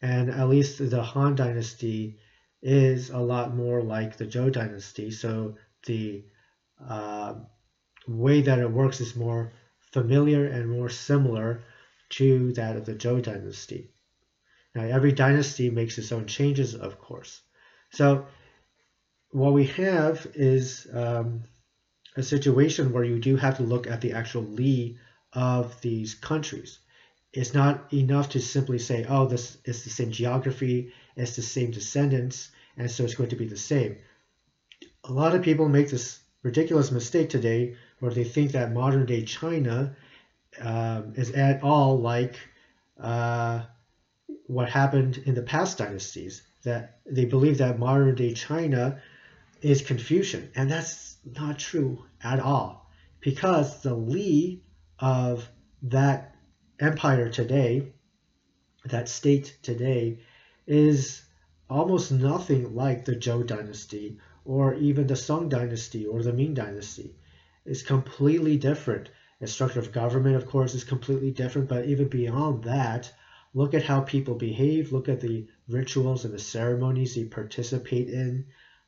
And 0.01 0.29
at 0.29 0.49
least 0.49 0.89
the 0.89 1.03
Han 1.03 1.35
dynasty 1.35 2.17
is 2.61 3.09
a 3.09 3.19
lot 3.19 3.55
more 3.55 3.81
like 3.81 4.17
the 4.17 4.25
Zhou 4.25 4.51
dynasty. 4.51 5.11
So 5.11 5.55
the 5.85 6.25
uh, 6.85 7.35
way 8.07 8.41
that 8.41 8.59
it 8.59 8.71
works 8.71 8.99
is 9.01 9.15
more 9.15 9.53
familiar 9.91 10.45
and 10.45 10.69
more 10.69 10.89
similar 10.89 11.63
to 12.09 12.53
that 12.53 12.75
of 12.75 12.85
the 12.85 12.95
Zhou 12.95 13.21
dynasty. 13.21 13.91
Now, 14.73 14.83
every 14.83 15.13
dynasty 15.13 15.69
makes 15.69 15.97
its 15.97 16.11
own 16.11 16.25
changes, 16.27 16.75
of 16.75 16.99
course. 16.99 17.41
So, 17.91 18.27
what 19.29 19.53
we 19.53 19.67
have 19.67 20.27
is 20.33 20.85
um, 20.91 21.45
a 22.15 22.23
situation 22.23 22.93
where 22.93 23.03
you 23.03 23.19
do 23.19 23.35
have 23.35 23.57
to 23.57 23.63
look 23.63 23.87
at 23.87 24.01
the 24.01 24.13
actual 24.13 24.43
Li 24.43 24.97
of 25.33 25.79
these 25.81 26.15
countries. 26.15 26.79
It's 27.33 27.53
not 27.53 27.93
enough 27.93 28.29
to 28.29 28.39
simply 28.39 28.79
say, 28.79 29.05
oh, 29.09 29.27
this 29.27 29.57
is 29.65 29.83
the 29.83 29.89
same 29.89 30.11
geography, 30.11 30.93
it's 31.17 31.35
the 31.35 31.41
same 31.41 31.71
descendants, 31.71 32.51
and 32.77 32.89
so 32.89 33.03
it's 33.03 33.15
going 33.15 33.29
to 33.29 33.35
be 33.35 33.47
the 33.47 33.57
same. 33.57 33.97
A 35.03 35.11
lot 35.11 35.35
of 35.35 35.41
people 35.41 35.67
make 35.67 35.89
this 35.89 36.19
ridiculous 36.43 36.91
mistake 36.91 37.29
today 37.29 37.75
where 37.99 38.13
they 38.13 38.23
think 38.23 38.51
that 38.51 38.71
modern 38.71 39.05
day 39.05 39.23
China 39.23 39.95
um, 40.61 41.13
is 41.15 41.31
at 41.31 41.61
all 41.63 41.99
like 41.99 42.39
uh, 42.99 43.63
what 44.47 44.69
happened 44.69 45.21
in 45.25 45.35
the 45.35 45.41
past 45.41 45.77
dynasties. 45.77 46.43
That 46.63 46.99
they 47.05 47.25
believe 47.25 47.57
that 47.59 47.77
modern 47.77 48.15
day 48.15 48.33
China 48.33 49.01
is 49.65 49.81
Confucian, 49.81 50.51
and 50.53 50.69
that's 50.69 51.17
not 51.25 51.57
true 51.57 52.05
at 52.21 52.39
all, 52.39 52.87
because 53.19 53.81
the 53.81 53.95
Li 53.95 54.61
of 54.99 55.49
that 55.81 56.35
empire 56.79 57.29
today, 57.29 57.91
that 58.85 59.09
state 59.09 59.57
today, 59.63 60.19
is 60.67 61.23
almost 61.67 62.11
nothing 62.11 62.75
like 62.75 63.05
the 63.05 63.15
Zhou 63.15 63.43
dynasty 63.47 64.19
or 64.45 64.75
even 64.75 65.07
the 65.07 65.15
Song 65.15 65.49
dynasty 65.49 66.05
or 66.05 66.21
the 66.21 66.31
Ming 66.31 66.53
dynasty 66.53 67.15
is 67.65 67.81
completely 67.81 68.57
different. 68.57 69.09
The 69.39 69.47
structure 69.47 69.79
of 69.79 69.91
government, 69.91 70.35
of 70.35 70.45
course, 70.45 70.75
is 70.75 70.83
completely 70.83 71.31
different, 71.31 71.69
but 71.69 71.85
even 71.85 72.07
beyond 72.07 72.65
that, 72.65 73.11
look 73.55 73.73
at 73.73 73.81
how 73.81 74.01
people 74.01 74.35
behave, 74.35 74.91
look 74.91 75.09
at 75.09 75.21
the 75.21 75.47
rituals 75.67 76.23
and 76.23 76.35
the 76.35 76.39
ceremonies 76.39 77.15
they 77.15 77.23
participate 77.23 78.09
in, 78.09 78.45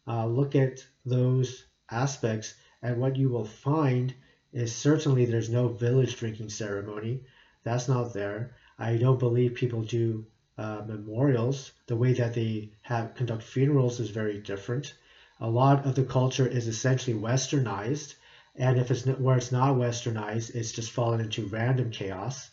uh, 0.07 0.25
look 0.25 0.55
at 0.55 0.85
those 1.05 1.65
aspects, 1.89 2.53
and 2.81 2.99
what 2.99 3.15
you 3.15 3.29
will 3.29 3.45
find 3.45 4.13
is 4.53 4.75
certainly 4.75 5.25
there's 5.25 5.49
no 5.49 5.67
village 5.67 6.15
drinking 6.15 6.49
ceremony. 6.49 7.21
That's 7.63 7.87
not 7.87 8.13
there. 8.13 8.55
I 8.79 8.97
don't 8.97 9.19
believe 9.19 9.55
people 9.55 9.83
do 9.83 10.25
uh, 10.57 10.83
memorials. 10.87 11.71
The 11.87 11.95
way 11.95 12.13
that 12.13 12.33
they 12.33 12.71
have 12.81 13.15
conduct 13.15 13.43
funerals 13.43 13.99
is 13.99 14.09
very 14.09 14.39
different 14.39 14.93
a 15.39 15.49
lot 15.49 15.85
of 15.85 15.95
the 15.95 16.03
culture 16.03 16.47
is 16.47 16.67
essentially 16.67 17.15
westernized 17.15 18.15
and 18.55 18.79
if 18.79 18.89
it's 18.89 19.05
where 19.05 19.37
it's 19.37 19.51
not 19.51 19.75
westernized 19.75 20.55
it's 20.55 20.71
just 20.71 20.91
fallen 20.91 21.21
into 21.21 21.45
random 21.47 21.91
chaos 21.91 22.49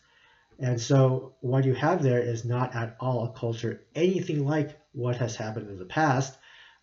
and 0.59 0.81
so 0.81 1.35
what 1.41 1.65
you 1.65 1.75
have 1.75 2.03
there 2.03 2.21
is 2.21 2.45
not 2.45 2.75
at 2.75 2.97
all 3.01 3.25
a 3.25 3.39
culture 3.39 3.81
anything 3.95 4.47
like 4.47 4.79
what 4.93 5.17
has 5.17 5.37
happened 5.37 5.69
in 5.71 5.79
the 5.79 5.85
past 5.85 6.37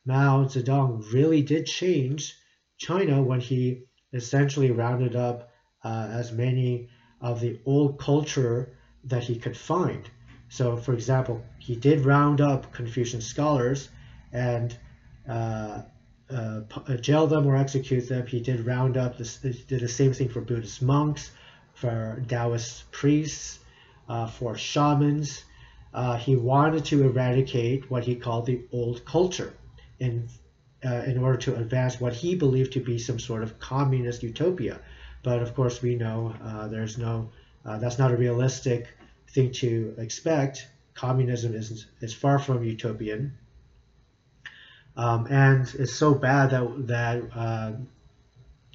mao 0.06 0.46
zedong 0.46 1.04
really 1.14 1.42
did 1.42 1.66
change 1.66 2.36
china 2.78 3.22
when 3.22 3.40
he 3.40 3.84
essentially 4.14 4.72
rounded 4.72 5.16
up 5.16 5.50
uh, 5.84 6.08
as 6.12 6.32
many 6.32 6.90
of 7.22 7.40
the 7.40 7.60
old 7.66 8.00
culture 8.00 8.78
that 9.04 9.24
he 9.24 9.36
could 9.38 9.58
find 9.58 10.10
so 10.50 10.76
for 10.78 10.94
example 10.94 11.44
he 11.60 11.76
did 11.76 12.06
round 12.06 12.42
up 12.42 12.72
confucian 12.74 13.22
scholars 13.22 13.90
and 14.34 14.76
uh, 15.28 15.82
uh, 16.32 16.62
uh, 16.88 16.96
jail 16.96 17.28
them 17.28 17.46
or 17.46 17.58
execute 17.58 18.08
them. 18.08 18.26
He 18.26 18.40
did 18.40 18.66
round 18.66 18.96
up, 18.96 19.18
did 19.18 19.68
the 19.68 19.88
same 19.88 20.14
thing 20.14 20.30
for 20.30 20.40
Buddhist 20.40 20.82
monks, 20.82 21.32
for 21.74 22.24
Taoist 22.28 22.90
priests. 22.92 23.60
uh, 24.08 24.28
for 24.28 24.58
shamans. 24.58 25.44
Uh, 25.94 26.18
he 26.18 26.36
wanted 26.36 26.84
to 26.86 27.04
eradicate 27.04 27.90
what 27.90 28.04
he 28.04 28.16
called 28.16 28.46
the 28.46 28.62
old 28.72 29.06
culture 29.06 29.54
in, 30.02 30.28
uh, 30.84 31.04
in 31.06 31.18
order 31.18 31.38
to 31.38 31.56
advance 31.56 32.02
what 32.02 32.14
he 32.14 32.36
believed 32.36 32.74
to 32.74 32.80
be 32.80 32.98
some 32.98 33.20
sort 33.20 33.44
of 33.44 33.60
communist 33.60 34.24
utopia. 34.24 34.80
But 35.24 35.42
of 35.42 35.54
course, 35.54 35.82
we 35.82 35.96
know 35.96 36.36
uh, 36.44 36.68
there's 36.68 36.98
no, 36.98 37.30
uh, 37.64 37.78
that's 37.78 38.00
not 38.00 38.12
a 38.12 38.18
realistic 38.18 38.88
thing 39.30 39.52
to 39.64 39.94
expect. 40.00 40.68
Communism 40.96 41.54
is, 41.54 41.86
is 42.02 42.14
far 42.14 42.40
from 42.40 42.64
utopian. 42.64 43.38
Um, 44.98 45.28
and 45.30 45.72
it's 45.80 45.94
so 45.94 46.16
bad 46.16 46.50
that, 46.50 46.88
that 46.88 47.24
uh, 47.34 47.72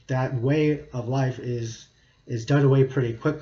that 0.06 0.35
way 0.40 0.85
of 0.92 1.09
life 1.09 1.38
is 1.38 1.88
is 2.26 2.47
done 2.47 2.64
away 2.64 2.85
pretty 2.85 3.12
quick 3.12 3.40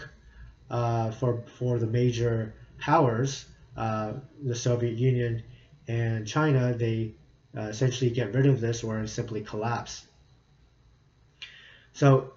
uh, 0.71 1.11
for 1.13 1.43
for 1.59 1.79
the 1.79 1.87
major 1.87 2.55
powers, 2.79 3.45
uh, 3.77 4.15
the 4.43 4.57
Soviet 4.57 4.97
Union 4.97 5.43
and 5.87 6.27
China. 6.27 6.75
They 6.75 7.15
uh, 7.57 7.63
essentially 7.63 8.11
get 8.11 8.35
rid 8.35 8.47
of 8.47 8.61
this 8.61 8.83
or 8.83 9.07
simply 9.07 9.43
collapse. 9.43 10.07
So 11.93 12.33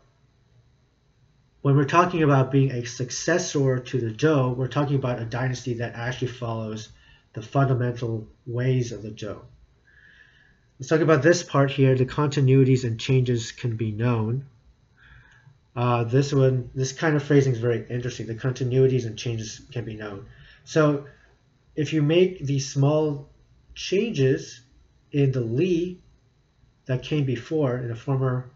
when 1.62 1.76
we're 1.76 1.86
talking 1.86 2.24
about 2.24 2.52
being 2.52 2.72
a 2.72 2.86
successor 2.86 3.80
to 3.80 4.00
the 4.00 4.12
Zhou, 4.12 4.56
we're 4.56 4.68
talking 4.68 4.96
about 4.96 5.20
a 5.20 5.26
dynasty 5.26 5.76
that 5.76 5.96
actually 5.96 6.30
follows 6.30 6.90
the 7.34 7.42
fundamental 7.42 8.28
ways 8.46 8.92
of 8.92 9.02
the 9.02 9.10
Zhou. 9.10 9.40
Let's 10.80 10.90
talk 10.90 11.02
about 11.02 11.24
this 11.24 11.42
part 11.42 11.72
here. 11.72 11.96
The 11.96 12.06
continuities 12.06 12.84
and 12.84 13.00
changes 13.00 13.52
can 13.52 13.76
be 13.76 13.92
known. 13.92 14.46
Uh, 15.76 16.04
this 16.04 16.32
one, 16.34 16.70
this 16.74 16.92
kind 16.92 17.16
of 17.16 17.24
phrasing 17.24 17.54
is 17.54 17.60
very 17.60 17.86
interesting. 17.90 18.28
The 18.28 18.36
continuities 18.36 19.06
and 19.06 19.18
changes 19.18 19.62
can 19.72 19.86
be 19.86 19.96
known. 19.96 20.28
So 20.66 21.06
if 21.76 21.94
you 21.94 22.02
make 22.02 22.40
these 22.40 22.72
small 22.72 23.30
changes 23.74 24.62
in 25.18 25.32
the 25.32 25.42
Li 25.42 26.00
that 26.86 27.02
came 27.02 27.26
before 27.26 27.76
in 27.78 27.90
a 27.90 27.96
former 27.96 28.52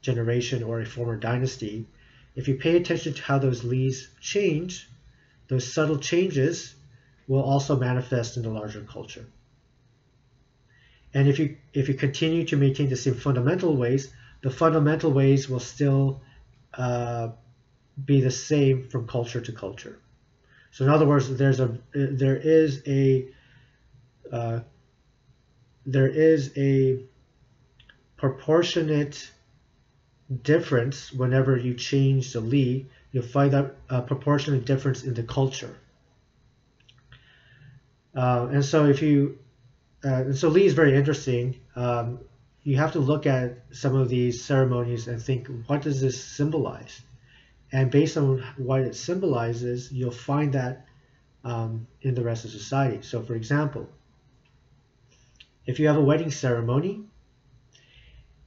generation 0.00 0.64
or 0.64 0.80
a 0.80 0.84
former 0.84 1.16
dynasty, 1.16 1.86
if 2.34 2.48
you 2.48 2.56
pay 2.56 2.76
attention 2.76 3.14
to 3.14 3.22
how 3.22 3.38
those 3.38 3.62
Lis 3.62 4.08
change, 4.20 4.88
those 5.46 5.72
subtle 5.72 5.98
changes 5.98 6.74
will 7.28 7.42
also 7.42 7.78
manifest 7.78 8.36
in 8.36 8.42
the 8.42 8.50
larger 8.50 8.80
culture. 8.80 9.26
And 11.14 11.28
if 11.28 11.38
you 11.38 11.56
if 11.72 11.86
you 11.88 11.94
continue 11.94 12.44
to 12.46 12.56
maintain 12.56 12.88
the 12.88 12.96
same 12.96 13.14
fundamental 13.14 13.76
ways, 13.76 14.12
the 14.40 14.50
fundamental 14.50 15.12
ways 15.12 15.48
will 15.48 15.60
still 15.60 16.20
uh, 16.74 17.28
be 18.04 18.20
the 18.20 18.30
same 18.30 18.88
from 18.88 19.06
culture 19.06 19.40
to 19.40 19.52
culture. 19.52 20.00
So 20.72 20.84
in 20.84 20.90
other 20.90 21.06
words, 21.06 21.36
there's 21.36 21.60
a 21.60 21.78
there 21.94 22.36
is 22.36 22.82
a 22.88 23.28
uh, 24.32 24.60
there 25.86 26.08
is 26.08 26.52
a 26.56 27.04
proportionate 28.16 29.30
difference 30.42 31.12
whenever 31.12 31.56
you 31.56 31.74
change 31.74 32.32
the 32.32 32.40
Li. 32.40 32.86
You'll 33.10 33.24
find 33.24 33.52
that 33.52 33.74
a 33.90 34.02
proportionate 34.02 34.64
difference 34.64 35.04
in 35.04 35.14
the 35.14 35.22
culture. 35.22 35.76
Uh, 38.14 38.48
and 38.52 38.64
so 38.64 38.86
if 38.86 39.02
you 39.02 39.38
uh, 40.04 40.32
so 40.32 40.48
Li 40.48 40.66
is 40.66 40.74
very 40.74 40.96
interesting. 40.96 41.60
Um, 41.76 42.20
you 42.64 42.76
have 42.76 42.92
to 42.92 43.00
look 43.00 43.26
at 43.26 43.58
some 43.72 43.94
of 43.96 44.08
these 44.08 44.42
ceremonies 44.44 45.08
and 45.08 45.20
think, 45.20 45.48
what 45.66 45.82
does 45.82 46.00
this 46.00 46.22
symbolize? 46.22 47.02
And 47.72 47.90
based 47.90 48.16
on 48.16 48.44
what 48.56 48.80
it 48.80 48.94
symbolizes, 48.94 49.90
you'll 49.90 50.10
find 50.10 50.52
that 50.52 50.86
um, 51.44 51.86
in 52.02 52.14
the 52.14 52.22
rest 52.22 52.44
of 52.44 52.50
society. 52.50 53.02
So, 53.02 53.22
for 53.22 53.34
example, 53.34 53.88
if 55.66 55.78
you 55.78 55.86
have 55.86 55.96
a 55.96 56.02
wedding 56.02 56.30
ceremony 56.30 57.04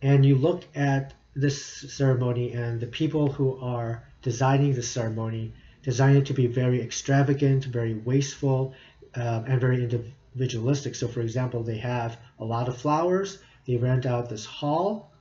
and 0.01 0.25
you 0.25 0.35
look 0.35 0.63
at 0.75 1.13
this 1.35 1.63
ceremony 1.93 2.53
and 2.53 2.79
the 2.79 2.87
people 2.87 3.31
who 3.31 3.57
are 3.59 4.03
designing 4.21 4.73
the 4.73 4.83
ceremony 4.83 5.53
design 5.83 6.15
it 6.15 6.25
to 6.25 6.33
be 6.33 6.47
very 6.47 6.81
extravagant, 6.81 7.65
very 7.65 7.93
wasteful, 7.93 8.73
uh, 9.15 9.43
and 9.45 9.61
very 9.61 9.83
individualistic. 9.83 10.95
So, 10.95 11.07
for 11.07 11.21
example, 11.21 11.61
they 11.61 11.77
have 11.77 12.17
a 12.39 12.45
lot 12.45 12.67
of 12.67 12.75
flowers. 12.75 13.37
They 13.67 13.77
rent 13.77 14.05
out 14.05 14.29
this 14.29 14.45
hall 14.45 15.11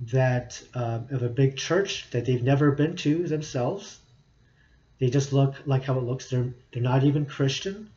that 0.00 0.60
uh, 0.74 1.00
of 1.10 1.22
a 1.22 1.28
big 1.28 1.56
church 1.56 2.10
that 2.10 2.24
they've 2.24 2.42
never 2.42 2.72
been 2.72 2.96
to 2.96 3.28
themselves. 3.28 3.98
They 4.98 5.10
just 5.10 5.32
look 5.32 5.54
like 5.66 5.84
how 5.84 5.98
it 5.98 6.04
looks. 6.04 6.30
They're 6.30 6.54
they're 6.72 6.82
not 6.82 7.04
even 7.04 7.26
Christian. 7.26 7.90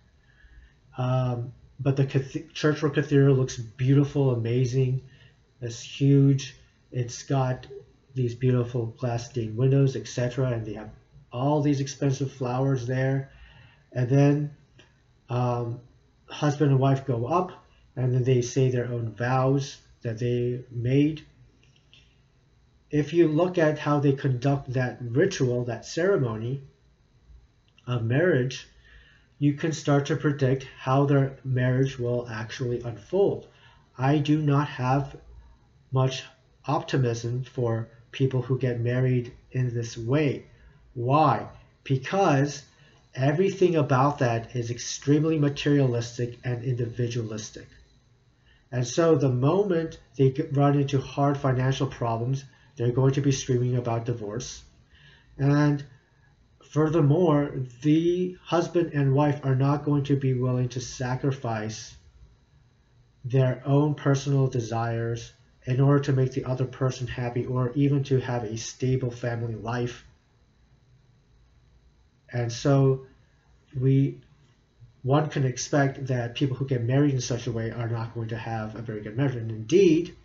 Um, 0.98 1.54
but 1.80 1.96
the 1.96 2.06
church 2.54 2.84
or 2.84 2.90
cathedral 2.90 3.36
looks 3.36 3.58
beautiful, 3.58 4.32
amazing. 4.32 5.02
It's 5.62 5.82
huge. 5.82 6.56
It's 6.92 7.24
got 7.24 7.68
these 8.16 8.34
beautiful 8.34 8.88
glass 8.98 9.30
stained 9.30 9.56
windows, 9.56 9.96
etc. 9.96 10.52
And 10.52 10.66
they 10.66 10.74
have 10.74 10.90
all 11.32 11.62
these 11.62 11.80
expensive 11.80 12.32
flowers 12.32 12.88
there. 12.88 13.32
And 13.92 14.10
then 14.10 14.56
um, 15.30 15.82
husband 16.28 16.72
and 16.72 16.80
wife 16.80 17.06
go 17.06 17.26
up 17.26 17.52
and 17.96 18.14
then 18.14 18.24
they 18.24 18.42
say 18.42 18.70
their 18.70 18.86
own 18.86 19.14
vows 19.14 19.78
that 20.02 20.20
they 20.20 20.62
made. 20.72 21.26
If 22.90 23.14
you 23.14 23.28
look 23.28 23.58
at 23.58 23.80
how 23.80 24.00
they 24.00 24.14
conduct 24.14 24.74
that 24.74 24.98
ritual, 25.02 25.66
that 25.66 25.86
ceremony 25.86 26.62
of 27.86 28.04
marriage, 28.04 28.68
you 29.40 29.54
can 29.54 29.72
start 29.72 30.06
to 30.08 30.16
predict 30.16 30.68
how 30.80 31.06
their 31.06 31.38
marriage 31.44 32.00
will 32.00 32.28
actually 32.30 32.82
unfold. 32.82 33.48
I 33.98 34.18
do 34.18 34.42
not 34.42 34.68
have 34.68 35.16
much 35.92 36.24
optimism 36.66 37.44
for 37.44 37.88
people 38.12 38.42
who 38.42 38.58
get 38.58 38.80
married 38.80 39.32
in 39.52 39.74
this 39.74 39.98
way. 39.98 40.46
Why? 40.94 41.48
Because 41.84 42.64
everything 43.14 43.76
about 43.76 44.20
that 44.20 44.56
is 44.56 44.72
extremely 44.72 45.38
materialistic 45.38 46.38
and 46.44 46.64
individualistic. 46.64 47.68
And 48.72 48.86
so 48.86 49.16
the 49.16 49.30
moment 49.30 50.00
they 50.18 50.34
run 50.52 50.78
into 50.80 51.00
hard 51.00 51.38
financial 51.38 51.88
problems, 51.88 52.44
they're 52.76 52.92
going 52.92 53.14
to 53.14 53.22
be 53.22 53.32
screaming 53.32 53.76
about 53.76 54.06
divorce. 54.06 54.64
And 55.38 55.84
furthermore, 56.70 57.54
the 57.82 58.38
husband 58.44 58.94
and 58.94 59.14
wife 59.14 59.42
are 59.44 59.56
not 59.56 59.84
going 59.84 60.04
to 60.06 60.16
be 60.16 60.34
willing 60.34 60.70
to 60.70 60.82
sacrifice 60.82 61.96
their 63.26 63.62
own 63.66 63.96
personal 63.96 64.48
desires 64.48 65.34
in 65.66 65.82
order 65.82 66.00
to 66.00 66.14
make 66.14 66.32
the 66.32 66.46
other 66.46 66.66
person 66.66 67.08
happy 67.08 67.46
or 67.46 67.72
even 67.74 68.04
to 68.04 68.20
have 68.20 68.44
a 68.44 68.58
stable 68.58 69.12
family 69.12 69.56
life 69.56 70.06
and 72.30 72.52
so 72.52 73.06
we 73.80 74.20
one 75.04 75.30
can 75.30 75.46
expect 75.46 76.08
that 76.08 76.36
people 76.36 76.58
who 76.58 76.66
get 76.66 76.84
married 76.84 77.14
in 77.14 77.22
such 77.22 77.48
a 77.48 77.52
way 77.52 77.72
are 77.72 77.88
not 77.88 78.14
going 78.14 78.30
to 78.30 78.38
have 78.38 78.76
a 78.76 78.82
very 78.82 79.02
good 79.02 79.16
marriage. 79.16 79.36
And 79.36 79.52
indeed, 79.52 80.16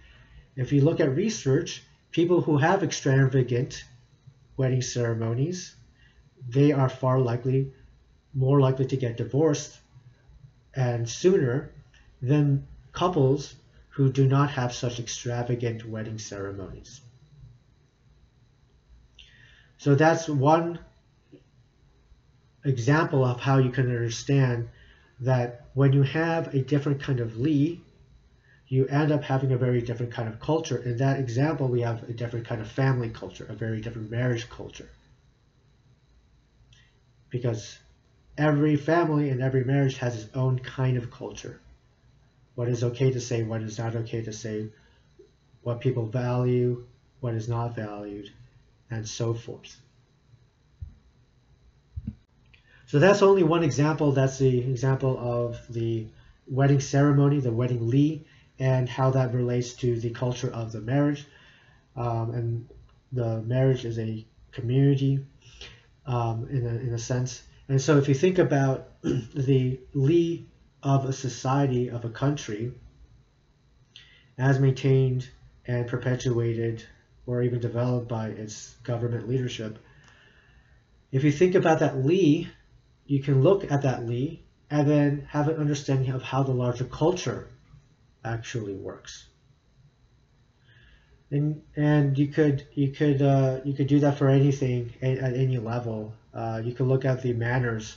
if 0.57 0.73
you 0.73 0.81
look 0.81 0.99
at 0.99 1.15
research, 1.15 1.85
people 2.11 2.41
who 2.41 2.57
have 2.57 2.83
extravagant 2.83 3.85
wedding 4.57 4.83
ceremonies, 4.83 5.77
they 6.49 6.73
are 6.73 6.89
far 6.89 7.21
likely, 7.21 7.73
more 8.35 8.61
likely 8.61 8.87
to 8.87 8.97
get 8.97 9.17
divorced 9.17 9.79
and 10.75 11.09
sooner 11.09 11.71
than 12.21 12.67
couples 12.93 13.55
who 13.91 14.11
do 14.11 14.27
not 14.27 14.51
have 14.51 14.73
such 14.73 14.99
extravagant 14.99 15.85
wedding 15.85 16.19
ceremonies. 16.19 17.01
So 19.79 19.95
that's 19.95 20.29
one 20.29 20.79
example 22.65 23.25
of 23.25 23.41
how 23.41 23.59
you 23.59 23.71
can 23.71 23.87
understand 23.87 24.69
that 25.21 25.67
when 25.75 25.93
you 25.93 26.03
have 26.03 26.55
a 26.55 26.63
different 26.63 27.01
kind 27.01 27.21
of 27.21 27.37
Li, 27.37 27.81
you 28.69 28.87
end 28.87 29.13
up 29.13 29.23
having 29.23 29.53
a 29.53 29.57
very 29.57 29.83
different 29.83 30.13
kind 30.13 30.29
of 30.29 30.41
culture. 30.41 30.79
In 30.79 30.97
that 30.99 31.19
example, 31.19 31.69
we 31.69 31.83
have 31.83 32.03
a 32.09 32.13
different 32.13 32.47
kind 32.47 32.61
of 32.61 32.69
family 32.69 33.11
culture, 33.11 33.45
a 33.49 33.55
very 33.55 33.81
different 33.81 34.11
marriage 34.11 34.49
culture. 34.49 34.89
Because 37.33 37.79
every 38.37 38.77
family 38.77 39.31
and 39.31 39.43
every 39.43 39.65
marriage 39.65 39.97
has 39.97 40.23
its 40.23 40.37
own 40.37 40.59
kind 40.59 40.97
of 40.99 41.11
culture. 41.11 41.59
What 42.55 42.69
is 42.69 42.85
okay 42.85 43.11
to 43.11 43.21
say, 43.21 43.43
what 43.43 43.63
is 43.63 43.79
not 43.79 43.97
okay 43.97 44.23
to 44.23 44.33
say, 44.33 44.69
what 45.63 45.81
people 45.81 46.07
value, 46.07 46.85
what 47.21 47.35
is 47.35 47.49
not 47.49 47.75
valued, 47.75 48.31
and 48.91 49.09
so 49.09 49.33
forth. 49.33 49.81
So 52.87 52.99
that's 52.99 53.23
only 53.23 53.43
one 53.43 53.65
example. 53.65 54.13
That's 54.13 54.39
the 54.39 54.59
example 54.59 55.19
of 55.19 55.59
the 55.71 56.07
wedding 56.47 56.81
ceremony, 56.81 57.41
the 57.41 57.51
wedding 57.53 57.89
li, 57.89 58.27
and 58.59 58.87
how 58.87 59.13
that 59.13 59.33
relates 59.33 59.73
to 59.75 59.99
the 59.99 60.11
culture 60.11 60.53
of 60.53 60.73
the 60.73 60.83
marriage. 60.83 61.25
Um, 61.97 62.35
and 62.35 62.69
the 63.11 63.41
marriage 63.41 63.87
is 63.87 63.99
a 63.99 64.27
community 64.51 65.25
um, 66.07 66.49
in, 66.51 66.67
a, 66.67 66.71
in 66.71 66.93
a 66.95 66.99
sense. 66.99 67.43
And 67.69 67.81
so 67.81 67.99
if 67.99 68.09
you 68.09 68.15
think 68.15 68.39
about 68.39 68.89
the 69.03 69.81
Li 69.95 70.47
of 70.83 71.05
a 71.05 71.13
society, 71.13 71.89
of 71.89 72.05
a 72.05 72.11
country, 72.11 72.73
as 74.39 74.59
maintained 74.59 75.29
and 75.67 75.87
perpetuated 75.87 76.85
or 77.27 77.43
even 77.43 77.61
developed 77.61 78.09
by 78.09 78.29
its 78.29 78.75
government 78.83 79.29
leadership, 79.29 79.79
if 81.13 81.25
you 81.25 81.31
think 81.31 81.55
about 81.55 81.81
that 81.81 81.99
Li, 82.05 82.49
you 83.07 83.23
can 83.23 83.43
look 83.43 83.71
at 83.71 83.83
that 83.83 84.07
Li 84.07 84.43
and 84.71 84.89
then 84.89 85.27
have 85.29 85.49
an 85.49 85.57
understanding 85.57 86.11
of 86.11 86.23
how 86.23 86.43
the 86.43 86.53
larger 86.53 86.85
culture 86.85 87.49
actually 88.25 88.75
works. 88.75 89.29
And, 91.33 91.63
and 91.75 92.17
you 92.17 92.29
could 92.29 92.67
you 92.75 92.93
could 92.93 93.21
uh, 93.23 93.61
you 93.65 93.73
could 93.73 93.89
do 93.89 94.01
that 94.01 94.19
for 94.19 94.29
anything 94.29 94.93
at, 95.03 95.19
at 95.19 95.35
any 95.35 95.59
level. 95.59 96.15
Uh, 96.33 96.61
you 96.65 96.73
could 96.73 96.87
look 96.87 97.05
at 97.05 97.23
the 97.23 97.33
manners 97.33 97.97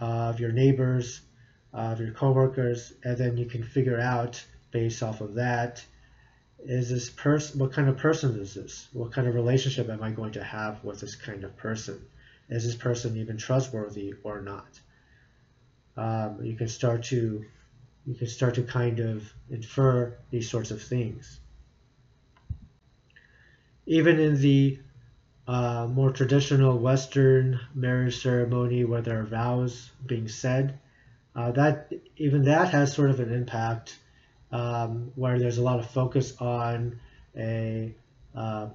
of 0.00 0.40
your 0.40 0.52
neighbors, 0.52 1.20
of 1.72 2.00
your 2.00 2.12
coworkers, 2.12 2.92
and 3.04 3.16
then 3.16 3.36
you 3.36 3.46
can 3.46 3.62
figure 3.62 4.00
out 4.00 4.44
based 4.72 5.02
off 5.02 5.20
of 5.20 5.34
that 5.34 5.84
is 6.64 6.90
this 6.90 7.10
person 7.10 7.58
what 7.58 7.72
kind 7.72 7.88
of 7.88 7.96
person 7.96 8.38
is 8.40 8.54
this? 8.54 8.88
What 8.92 9.12
kind 9.12 9.26
of 9.26 9.34
relationship 9.34 9.88
am 9.88 10.02
i 10.02 10.10
going 10.10 10.32
to 10.32 10.44
have 10.44 10.82
with 10.84 11.00
this 11.00 11.16
kind 11.16 11.44
of 11.44 11.56
person? 11.56 12.00
Is 12.48 12.64
this 12.64 12.76
person 12.76 13.16
even 13.16 13.36
trustworthy 13.36 14.14
or 14.22 14.40
not? 14.40 14.80
Um, 15.96 16.38
you 16.42 16.54
can 16.56 16.68
start 16.68 17.04
to 17.04 17.44
you 18.06 18.14
can 18.14 18.26
start 18.26 18.54
to 18.56 18.62
kind 18.62 19.00
of 19.00 19.32
infer 19.50 20.14
these 20.30 20.48
sorts 20.48 20.70
of 20.70 20.82
things 20.82 21.40
even 23.92 24.18
in 24.18 24.40
the 24.40 24.78
uh, 25.46 25.86
more 25.90 26.10
traditional 26.10 26.78
western 26.78 27.60
marriage 27.74 28.22
ceremony 28.22 28.84
where 28.84 29.02
there 29.02 29.20
are 29.20 29.24
vows 29.24 29.90
being 30.06 30.28
said 30.28 30.78
uh, 31.34 31.50
that 31.52 31.92
even 32.16 32.44
that 32.44 32.68
has 32.70 32.92
sort 32.92 33.10
of 33.10 33.20
an 33.20 33.32
impact 33.32 33.98
um, 34.50 35.12
where 35.14 35.38
there's 35.38 35.58
a 35.58 35.62
lot 35.62 35.78
of 35.78 35.90
focus 35.90 36.36
on 36.40 37.00
a 37.36 37.94
uh, 38.34 38.68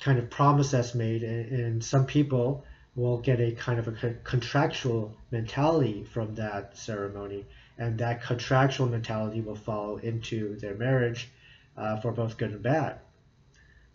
kind 0.00 0.18
of 0.18 0.30
promise 0.30 0.70
that's 0.70 0.94
made, 0.94 1.22
and, 1.22 1.52
and, 1.52 1.84
some 1.84 2.06
people 2.06 2.64
will 2.96 3.18
get 3.18 3.40
a 3.40 3.52
kind 3.52 3.78
of 3.78 3.88
a 3.88 4.14
contractual 4.24 5.14
mentality 5.30 6.04
from 6.04 6.34
that 6.34 6.76
ceremony, 6.76 7.44
and 7.78 7.98
that 7.98 8.22
contractual 8.22 8.86
mentality 8.86 9.40
will 9.40 9.56
follow 9.56 9.96
into 9.98 10.56
their 10.56 10.74
marriage 10.74 11.28
uh, 11.76 12.00
for 12.00 12.12
both 12.12 12.38
good 12.38 12.52
and 12.52 12.62
bad. 12.62 12.98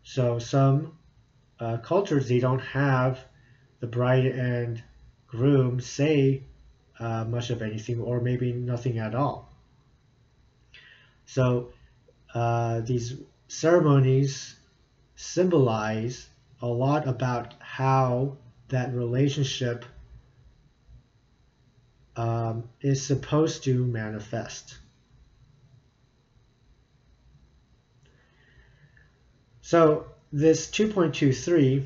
So 0.10 0.40
some 0.40 0.98
uh, 1.60 1.78
cultures 1.78 2.28
they 2.28 2.40
don't 2.40 2.62
have 2.62 3.20
the 3.80 3.86
bride 3.86 4.26
and 4.26 4.82
groom 5.28 5.80
say 5.80 6.42
uh, 7.00 7.26
much 7.26 7.52
of 7.52 7.62
anything, 7.62 8.00
or 8.02 8.20
maybe 8.20 8.52
nothing 8.52 8.98
at 8.98 9.14
all. 9.14 9.54
So 11.28 11.74
uh, 12.34 12.80
these 12.80 13.18
ceremonies 13.50 14.56
symbolize 15.16 16.28
a 16.60 16.68
lot 16.68 17.08
about 17.08 17.54
how 17.60 18.36
that 18.70 18.92
relationship 18.96 19.86
um, 22.16 22.68
is 22.82 23.06
supposed 23.06 23.64
to 23.66 23.86
manifest. 23.86 24.79
So 29.70 30.08
this 30.34 30.66
2.23 30.66 31.86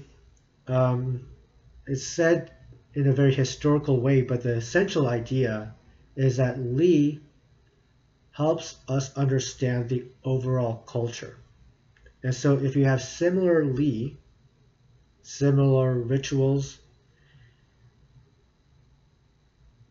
um, 0.68 1.28
is 1.86 2.08
said 2.08 2.50
in 2.94 3.10
a 3.10 3.12
very 3.12 3.34
historical 3.34 4.00
way, 4.00 4.22
but 4.22 4.42
the 4.42 4.54
essential 4.54 5.10
idea 5.10 5.76
is 6.16 6.38
that 6.38 6.62
Li 6.62 7.20
helps 8.32 8.78
us 8.88 9.14
understand 9.18 9.90
the 9.90 10.06
overall 10.24 10.78
culture. 10.88 11.36
And 12.24 12.34
so 12.34 12.58
if 12.58 12.78
you 12.78 12.86
have 12.86 13.02
similar 13.02 13.64
similarly 13.64 14.18
similar 15.22 16.00
rituals, 16.00 16.80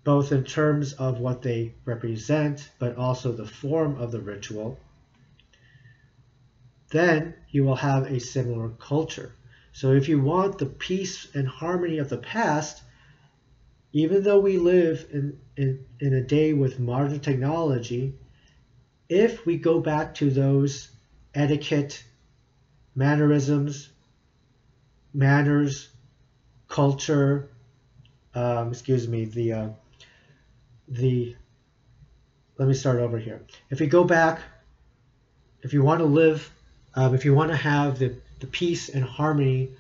both 0.03 0.33
in 0.33 0.45
terms 0.45 0.95
of 0.95 1.21
what 1.21 1.43
they 1.43 1.75
represent, 1.85 2.71
but 2.79 2.97
also 2.97 3.33
the 3.33 3.45
form 3.45 3.99
of 3.99 4.13
the 4.13 4.21
ritual, 4.23 4.79
then 6.93 7.35
you 7.51 7.65
will 7.65 7.77
have 7.77 8.07
a 8.07 8.21
similar 8.21 8.69
culture. 8.69 9.35
So 9.73 9.93
if 9.93 10.09
you 10.09 10.21
want 10.21 10.59
the 10.59 10.67
peace 10.67 11.27
and 11.35 11.49
harmony 11.49 11.99
of 11.99 12.09
the 12.09 12.19
past, 12.19 12.83
even 13.93 14.23
though 14.23 14.41
we 14.41 14.59
live 14.59 15.07
in, 15.11 15.39
in, 15.57 15.85
in 16.01 16.15
a 16.15 16.21
day 16.21 16.53
with 16.53 16.79
modern 16.79 17.21
technology, 17.21 18.15
if 19.09 19.45
we 19.45 19.57
go 19.57 19.81
back 19.81 20.15
to 20.17 20.31
those 20.31 20.89
etiquette, 21.35 22.05
mannerisms, 22.95 23.89
manners, 25.15 25.89
culture, 26.69 27.51
um, 28.35 28.69
excuse 28.71 29.09
me, 29.09 29.25
the 29.27 29.53
uh, 29.53 29.69
the 30.89 31.37
let 32.59 32.69
me 32.69 32.75
start 32.75 32.99
over 32.99 33.19
here. 33.19 33.43
If 33.71 33.81
we 33.81 33.87
go 33.87 34.05
back, 34.05 34.41
if 35.63 35.73
you 35.73 35.83
want 35.83 36.01
to 36.01 36.07
live, 36.07 36.51
um, 36.95 37.15
if 37.15 37.25
you 37.25 37.35
want 37.35 37.51
to 37.51 37.57
have 37.57 37.99
the, 37.99 38.17
the 38.41 38.47
peace 38.47 38.89
and 38.89 39.05
harmony 39.05 39.71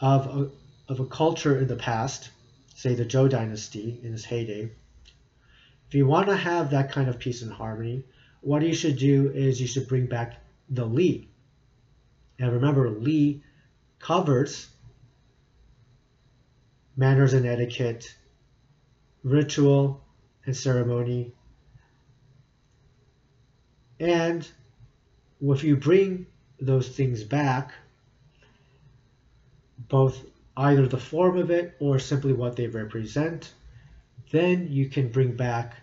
of 0.00 0.26
a, 0.26 0.50
of 0.92 1.00
a 1.00 1.06
culture 1.06 1.58
in 1.58 1.66
the 1.66 1.76
past, 1.76 2.30
say 2.74 2.94
the 2.94 3.04
Zhou 3.04 3.28
dynasty 3.28 4.00
in 4.02 4.12
its 4.12 4.24
heyday, 4.24 4.70
if 5.88 5.94
you 5.94 6.06
want 6.06 6.28
to 6.28 6.36
have 6.36 6.70
that 6.70 6.92
kind 6.92 7.08
of 7.08 7.18
peace 7.18 7.42
and 7.42 7.52
harmony, 7.52 8.04
what 8.40 8.62
you 8.62 8.74
should 8.74 8.98
do 8.98 9.30
is 9.30 9.60
you 9.60 9.66
should 9.66 9.88
bring 9.88 10.06
back 10.06 10.36
the 10.68 10.84
Li. 10.84 11.28
And 12.38 12.52
remember, 12.52 12.90
Li 12.90 13.42
covers 13.98 14.68
manners 16.96 17.32
and 17.32 17.46
etiquette, 17.46 18.14
ritual 19.24 20.04
and 20.44 20.56
ceremony. 20.56 21.32
And 23.98 24.46
if 25.40 25.64
you 25.64 25.76
bring 25.76 26.26
those 26.60 26.88
things 26.88 27.24
back, 27.24 27.72
both 29.88 30.24
either 30.56 30.86
the 30.86 30.98
form 30.98 31.38
of 31.38 31.50
it 31.50 31.76
or 31.80 31.98
simply 31.98 32.32
what 32.32 32.56
they 32.56 32.66
represent, 32.66 33.54
then 34.30 34.70
you 34.70 34.88
can 34.88 35.08
bring 35.08 35.32
back 35.36 35.76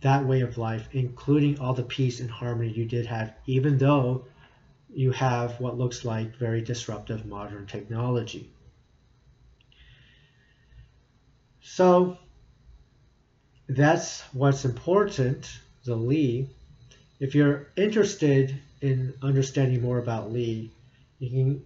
that 0.00 0.24
way 0.24 0.40
of 0.40 0.56
life, 0.56 0.88
including 0.92 1.58
all 1.58 1.74
the 1.74 1.82
peace 1.82 2.20
and 2.20 2.30
harmony 2.30 2.70
you 2.70 2.86
did 2.86 3.06
have, 3.06 3.34
even 3.46 3.76
though 3.76 4.24
you 4.94 5.10
have 5.10 5.60
what 5.60 5.78
looks 5.78 6.04
like 6.04 6.36
very 6.36 6.62
disruptive 6.62 7.26
modern 7.26 7.66
technology. 7.66 8.50
So 11.60 12.16
that's 13.68 14.22
what's 14.32 14.64
important, 14.64 15.60
the 15.84 15.94
Li. 15.94 16.48
If 17.20 17.34
you're 17.34 17.66
interested 17.76 18.58
in 18.80 19.12
understanding 19.20 19.82
more 19.82 19.98
about 19.98 20.32
Li, 20.32 20.72
you 21.18 21.28
can 21.28 21.64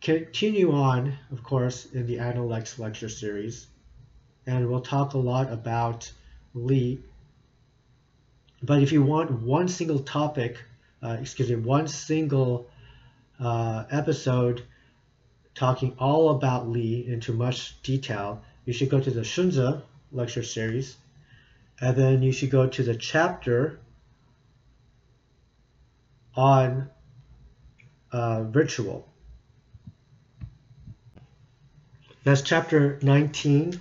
continue 0.00 0.72
on, 0.72 1.16
of 1.30 1.44
course, 1.44 1.86
in 1.86 2.04
the 2.04 2.18
Analects 2.18 2.80
lecture 2.80 3.08
series, 3.08 3.68
and 4.44 4.68
we'll 4.68 4.80
talk 4.80 5.14
a 5.14 5.18
lot 5.18 5.52
about 5.52 6.10
Li. 6.52 7.00
but 8.60 8.82
if 8.82 8.90
you 8.90 9.04
want 9.04 9.30
one 9.30 9.68
single 9.68 10.00
topic, 10.00 10.60
uh, 11.00 11.16
excuse 11.20 11.48
me, 11.48 11.54
one 11.54 11.86
single 11.86 12.66
uh, 13.38 13.84
episode 13.88 14.64
talking 15.54 15.94
all 16.00 16.30
about 16.30 16.68
Li 16.68 17.06
into 17.06 17.32
much 17.32 17.80
detail, 17.82 18.42
you 18.64 18.72
should 18.72 18.90
go 18.90 18.98
to 18.98 19.12
the 19.12 19.20
Xunzi 19.20 19.80
lecture 20.10 20.42
series, 20.42 20.96
and 21.80 21.96
then 21.96 22.20
you 22.20 22.32
should 22.32 22.50
go 22.50 22.66
to 22.66 22.82
the 22.82 22.96
chapter 22.96 23.78
on 26.36 26.88
uh, 28.12 28.44
ritual. 28.52 29.08
That's 32.24 32.42
chapter 32.42 32.98
19 33.02 33.80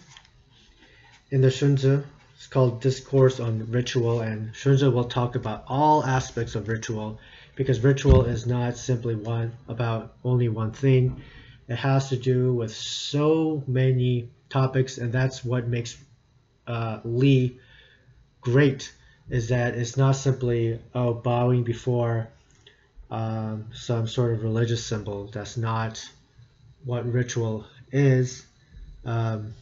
in 1.31 1.41
the 1.41 1.47
Xunzi 1.47 2.03
it's 2.41 2.47
called 2.47 2.81
Discourse 2.81 3.39
on 3.39 3.69
Ritual, 3.69 4.21
and 4.21 4.51
Xunzi 4.53 4.91
will 4.91 5.03
talk 5.03 5.35
about 5.35 5.63
all 5.67 6.03
aspects 6.03 6.55
of 6.55 6.67
ritual 6.67 7.19
because 7.55 7.81
ritual 7.81 8.25
is 8.25 8.47
not 8.47 8.77
simply 8.77 9.13
one 9.13 9.51
about 9.67 10.15
only 10.23 10.49
one 10.49 10.71
thing. 10.71 11.21
It 11.67 11.75
has 11.75 12.09
to 12.09 12.17
do 12.17 12.51
with 12.51 12.75
so 12.75 13.63
many 13.67 14.31
topics, 14.49 14.97
and 14.97 15.13
that's 15.13 15.45
what 15.45 15.67
makes 15.67 15.95
uh, 16.65 17.01
Li 17.03 17.59
great. 18.41 18.91
Is 19.29 19.49
that 19.49 19.75
it's 19.75 19.95
not 19.95 20.15
simply 20.15 20.79
oh 20.95 21.13
bowing 21.13 21.61
before 21.63 22.27
um, 23.11 23.67
some 23.73 24.07
sort 24.07 24.33
of 24.33 24.41
religious 24.41 24.83
symbol. 24.83 25.27
That's 25.27 25.57
not 25.57 26.03
what 26.85 27.05
ritual 27.05 27.65
is. 27.91 28.45
Um, 29.05 29.53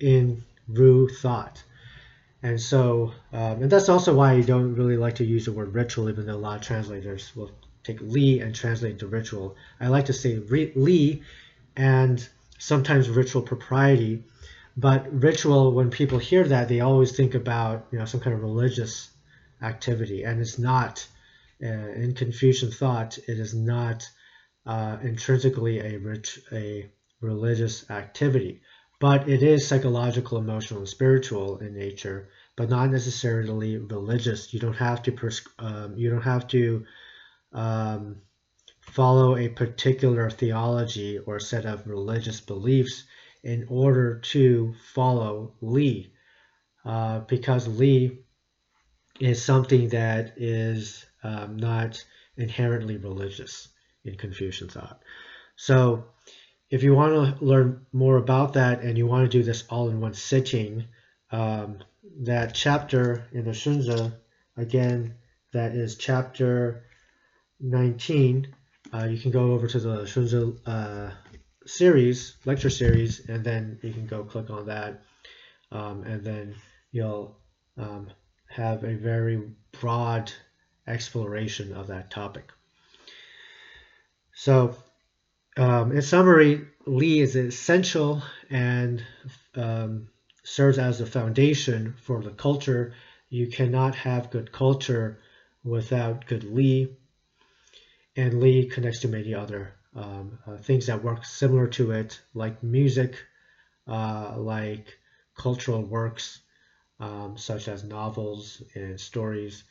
in 0.00 0.42
Ru 0.68 1.08
thought. 1.08 1.62
And 2.42 2.60
so, 2.60 3.12
um, 3.32 3.62
and 3.62 3.70
that's 3.70 3.88
also 3.88 4.14
why 4.14 4.32
I 4.32 4.42
don't 4.42 4.74
really 4.74 4.96
like 4.96 5.16
to 5.16 5.24
use 5.24 5.46
the 5.46 5.52
word 5.52 5.74
ritual, 5.74 6.08
even 6.08 6.26
though 6.26 6.34
a 6.34 6.36
lot 6.36 6.56
of 6.56 6.62
translators 6.62 7.34
will 7.34 7.50
take 7.82 8.00
Li 8.00 8.40
and 8.40 8.54
translate 8.54 8.92
into 8.92 9.06
ritual. 9.06 9.56
I 9.80 9.88
like 9.88 10.06
to 10.06 10.12
say 10.12 10.36
Li 10.36 11.22
and 11.76 12.26
sometimes 12.58 13.08
ritual 13.08 13.42
propriety. 13.42 14.22
But 14.76 15.22
ritual, 15.22 15.72
when 15.72 15.90
people 15.90 16.18
hear 16.18 16.44
that, 16.44 16.68
they 16.68 16.80
always 16.80 17.16
think 17.16 17.34
about 17.34 17.86
you 17.90 17.98
know 17.98 18.04
some 18.04 18.20
kind 18.20 18.34
of 18.34 18.42
religious 18.42 19.08
activity, 19.62 20.24
and 20.24 20.40
it's 20.40 20.58
not. 20.58 21.06
Uh, 21.62 21.66
in 21.66 22.14
Confucian 22.14 22.70
thought, 22.70 23.18
it 23.18 23.38
is 23.38 23.54
not 23.54 24.08
uh, 24.66 24.98
intrinsically 25.02 25.78
a 25.80 25.98
rich 25.98 26.38
a 26.52 26.90
religious 27.20 27.88
activity, 27.90 28.60
but 29.00 29.28
it 29.28 29.42
is 29.42 29.66
psychological, 29.66 30.38
emotional, 30.38 30.80
and 30.80 30.88
spiritual 30.88 31.58
in 31.58 31.74
nature, 31.74 32.28
but 32.56 32.68
not 32.68 32.90
necessarily 32.90 33.78
religious. 33.78 34.52
You 34.52 34.60
don't 34.60 34.74
have 34.74 35.02
to 35.04 35.12
pers- 35.12 35.48
um, 35.58 35.96
you 35.96 36.10
don't 36.10 36.22
have 36.22 36.46
to 36.48 36.84
um, 37.52 38.16
follow 38.80 39.36
a 39.36 39.48
particular 39.48 40.28
theology 40.30 41.18
or 41.18 41.40
set 41.40 41.64
of 41.64 41.86
religious 41.86 42.40
beliefs 42.40 43.04
in 43.42 43.64
order 43.68 44.18
to 44.18 44.74
follow 44.92 45.54
Li, 45.62 46.12
uh, 46.84 47.20
because 47.20 47.68
Li 47.68 48.18
is 49.20 49.42
something 49.42 49.88
that 49.88 50.34
is 50.36 51.05
um, 51.22 51.56
not 51.56 52.04
inherently 52.36 52.96
religious 52.96 53.68
in 54.04 54.16
Confucian 54.16 54.68
thought. 54.68 55.02
So, 55.56 56.04
if 56.70 56.82
you 56.82 56.94
want 56.94 57.38
to 57.38 57.44
learn 57.44 57.86
more 57.92 58.16
about 58.16 58.54
that 58.54 58.82
and 58.82 58.98
you 58.98 59.06
want 59.06 59.30
to 59.30 59.38
do 59.38 59.44
this 59.44 59.64
all 59.70 59.88
in 59.88 60.00
one 60.00 60.14
sitting, 60.14 60.84
um, 61.30 61.78
that 62.22 62.54
chapter 62.54 63.24
in 63.32 63.44
the 63.44 63.52
Xunzi, 63.52 64.12
again, 64.56 65.14
that 65.52 65.72
is 65.72 65.96
chapter 65.96 66.84
19. 67.60 68.54
Uh, 68.92 69.04
you 69.04 69.18
can 69.18 69.30
go 69.30 69.52
over 69.52 69.66
to 69.66 69.78
the 69.78 70.02
Xunzi 70.02 70.58
uh, 70.66 71.10
series, 71.66 72.36
lecture 72.44 72.70
series, 72.70 73.28
and 73.28 73.44
then 73.44 73.78
you 73.82 73.92
can 73.92 74.06
go 74.06 74.24
click 74.24 74.50
on 74.50 74.66
that, 74.66 75.02
um, 75.72 76.02
and 76.04 76.22
then 76.24 76.54
you'll 76.92 77.38
um, 77.76 78.08
have 78.48 78.84
a 78.84 78.94
very 78.94 79.42
broad 79.80 80.32
exploration 80.86 81.72
of 81.72 81.88
that 81.88 82.10
topic. 82.10 82.52
So, 84.32 84.76
um, 85.56 85.92
in 85.92 86.02
summary, 86.02 86.66
Li 86.86 87.20
is 87.20 87.34
essential 87.36 88.22
and 88.50 89.02
um, 89.54 90.08
serves 90.44 90.78
as 90.78 90.98
the 90.98 91.06
foundation 91.06 91.94
for 92.02 92.22
the 92.22 92.30
culture. 92.30 92.92
You 93.30 93.46
cannot 93.48 93.94
have 93.94 94.30
good 94.30 94.52
culture 94.52 95.18
without 95.64 96.26
good 96.26 96.44
Li, 96.44 96.96
and 98.14 98.40
Li 98.40 98.66
connects 98.66 99.00
to 99.00 99.08
many 99.08 99.34
other 99.34 99.72
um, 99.94 100.38
uh, 100.46 100.56
things 100.58 100.86
that 100.86 101.02
work 101.02 101.24
similar 101.24 101.66
to 101.68 101.90
it, 101.92 102.20
like 102.34 102.62
music, 102.62 103.16
uh, 103.88 104.34
like 104.38 104.98
cultural 105.36 105.82
works, 105.82 106.40
um, 107.00 107.36
such 107.36 107.68
as 107.68 107.82
novels 107.82 108.62
and 108.74 109.00
stories, 109.00 109.64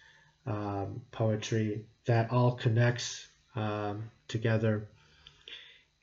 um, 0.45 1.01
poetry, 1.12 1.86
that 2.05 2.31
all 2.31 2.51
connects 2.51 3.27
um, 3.55 4.10
together. 4.27 4.88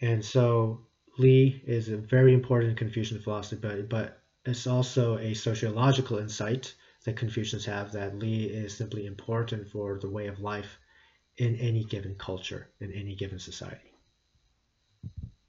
And 0.00 0.24
so 0.24 0.86
Li 1.18 1.62
is 1.66 1.88
a 1.88 1.96
very 1.96 2.34
important 2.34 2.76
Confucian 2.76 3.20
philosophy, 3.20 3.60
but, 3.60 3.88
but 3.88 4.22
it's 4.44 4.66
also 4.66 5.18
a 5.18 5.34
sociological 5.34 6.18
insight 6.18 6.74
that 7.04 7.16
Confucians 7.16 7.64
have 7.66 7.92
that 7.92 8.18
Li 8.18 8.44
is 8.44 8.76
simply 8.76 9.06
important 9.06 9.68
for 9.68 9.98
the 10.00 10.10
way 10.10 10.26
of 10.26 10.40
life 10.40 10.78
in 11.36 11.56
any 11.56 11.84
given 11.84 12.14
culture, 12.16 12.68
in 12.80 12.92
any 12.92 13.14
given 13.14 13.38
society. 13.38 13.91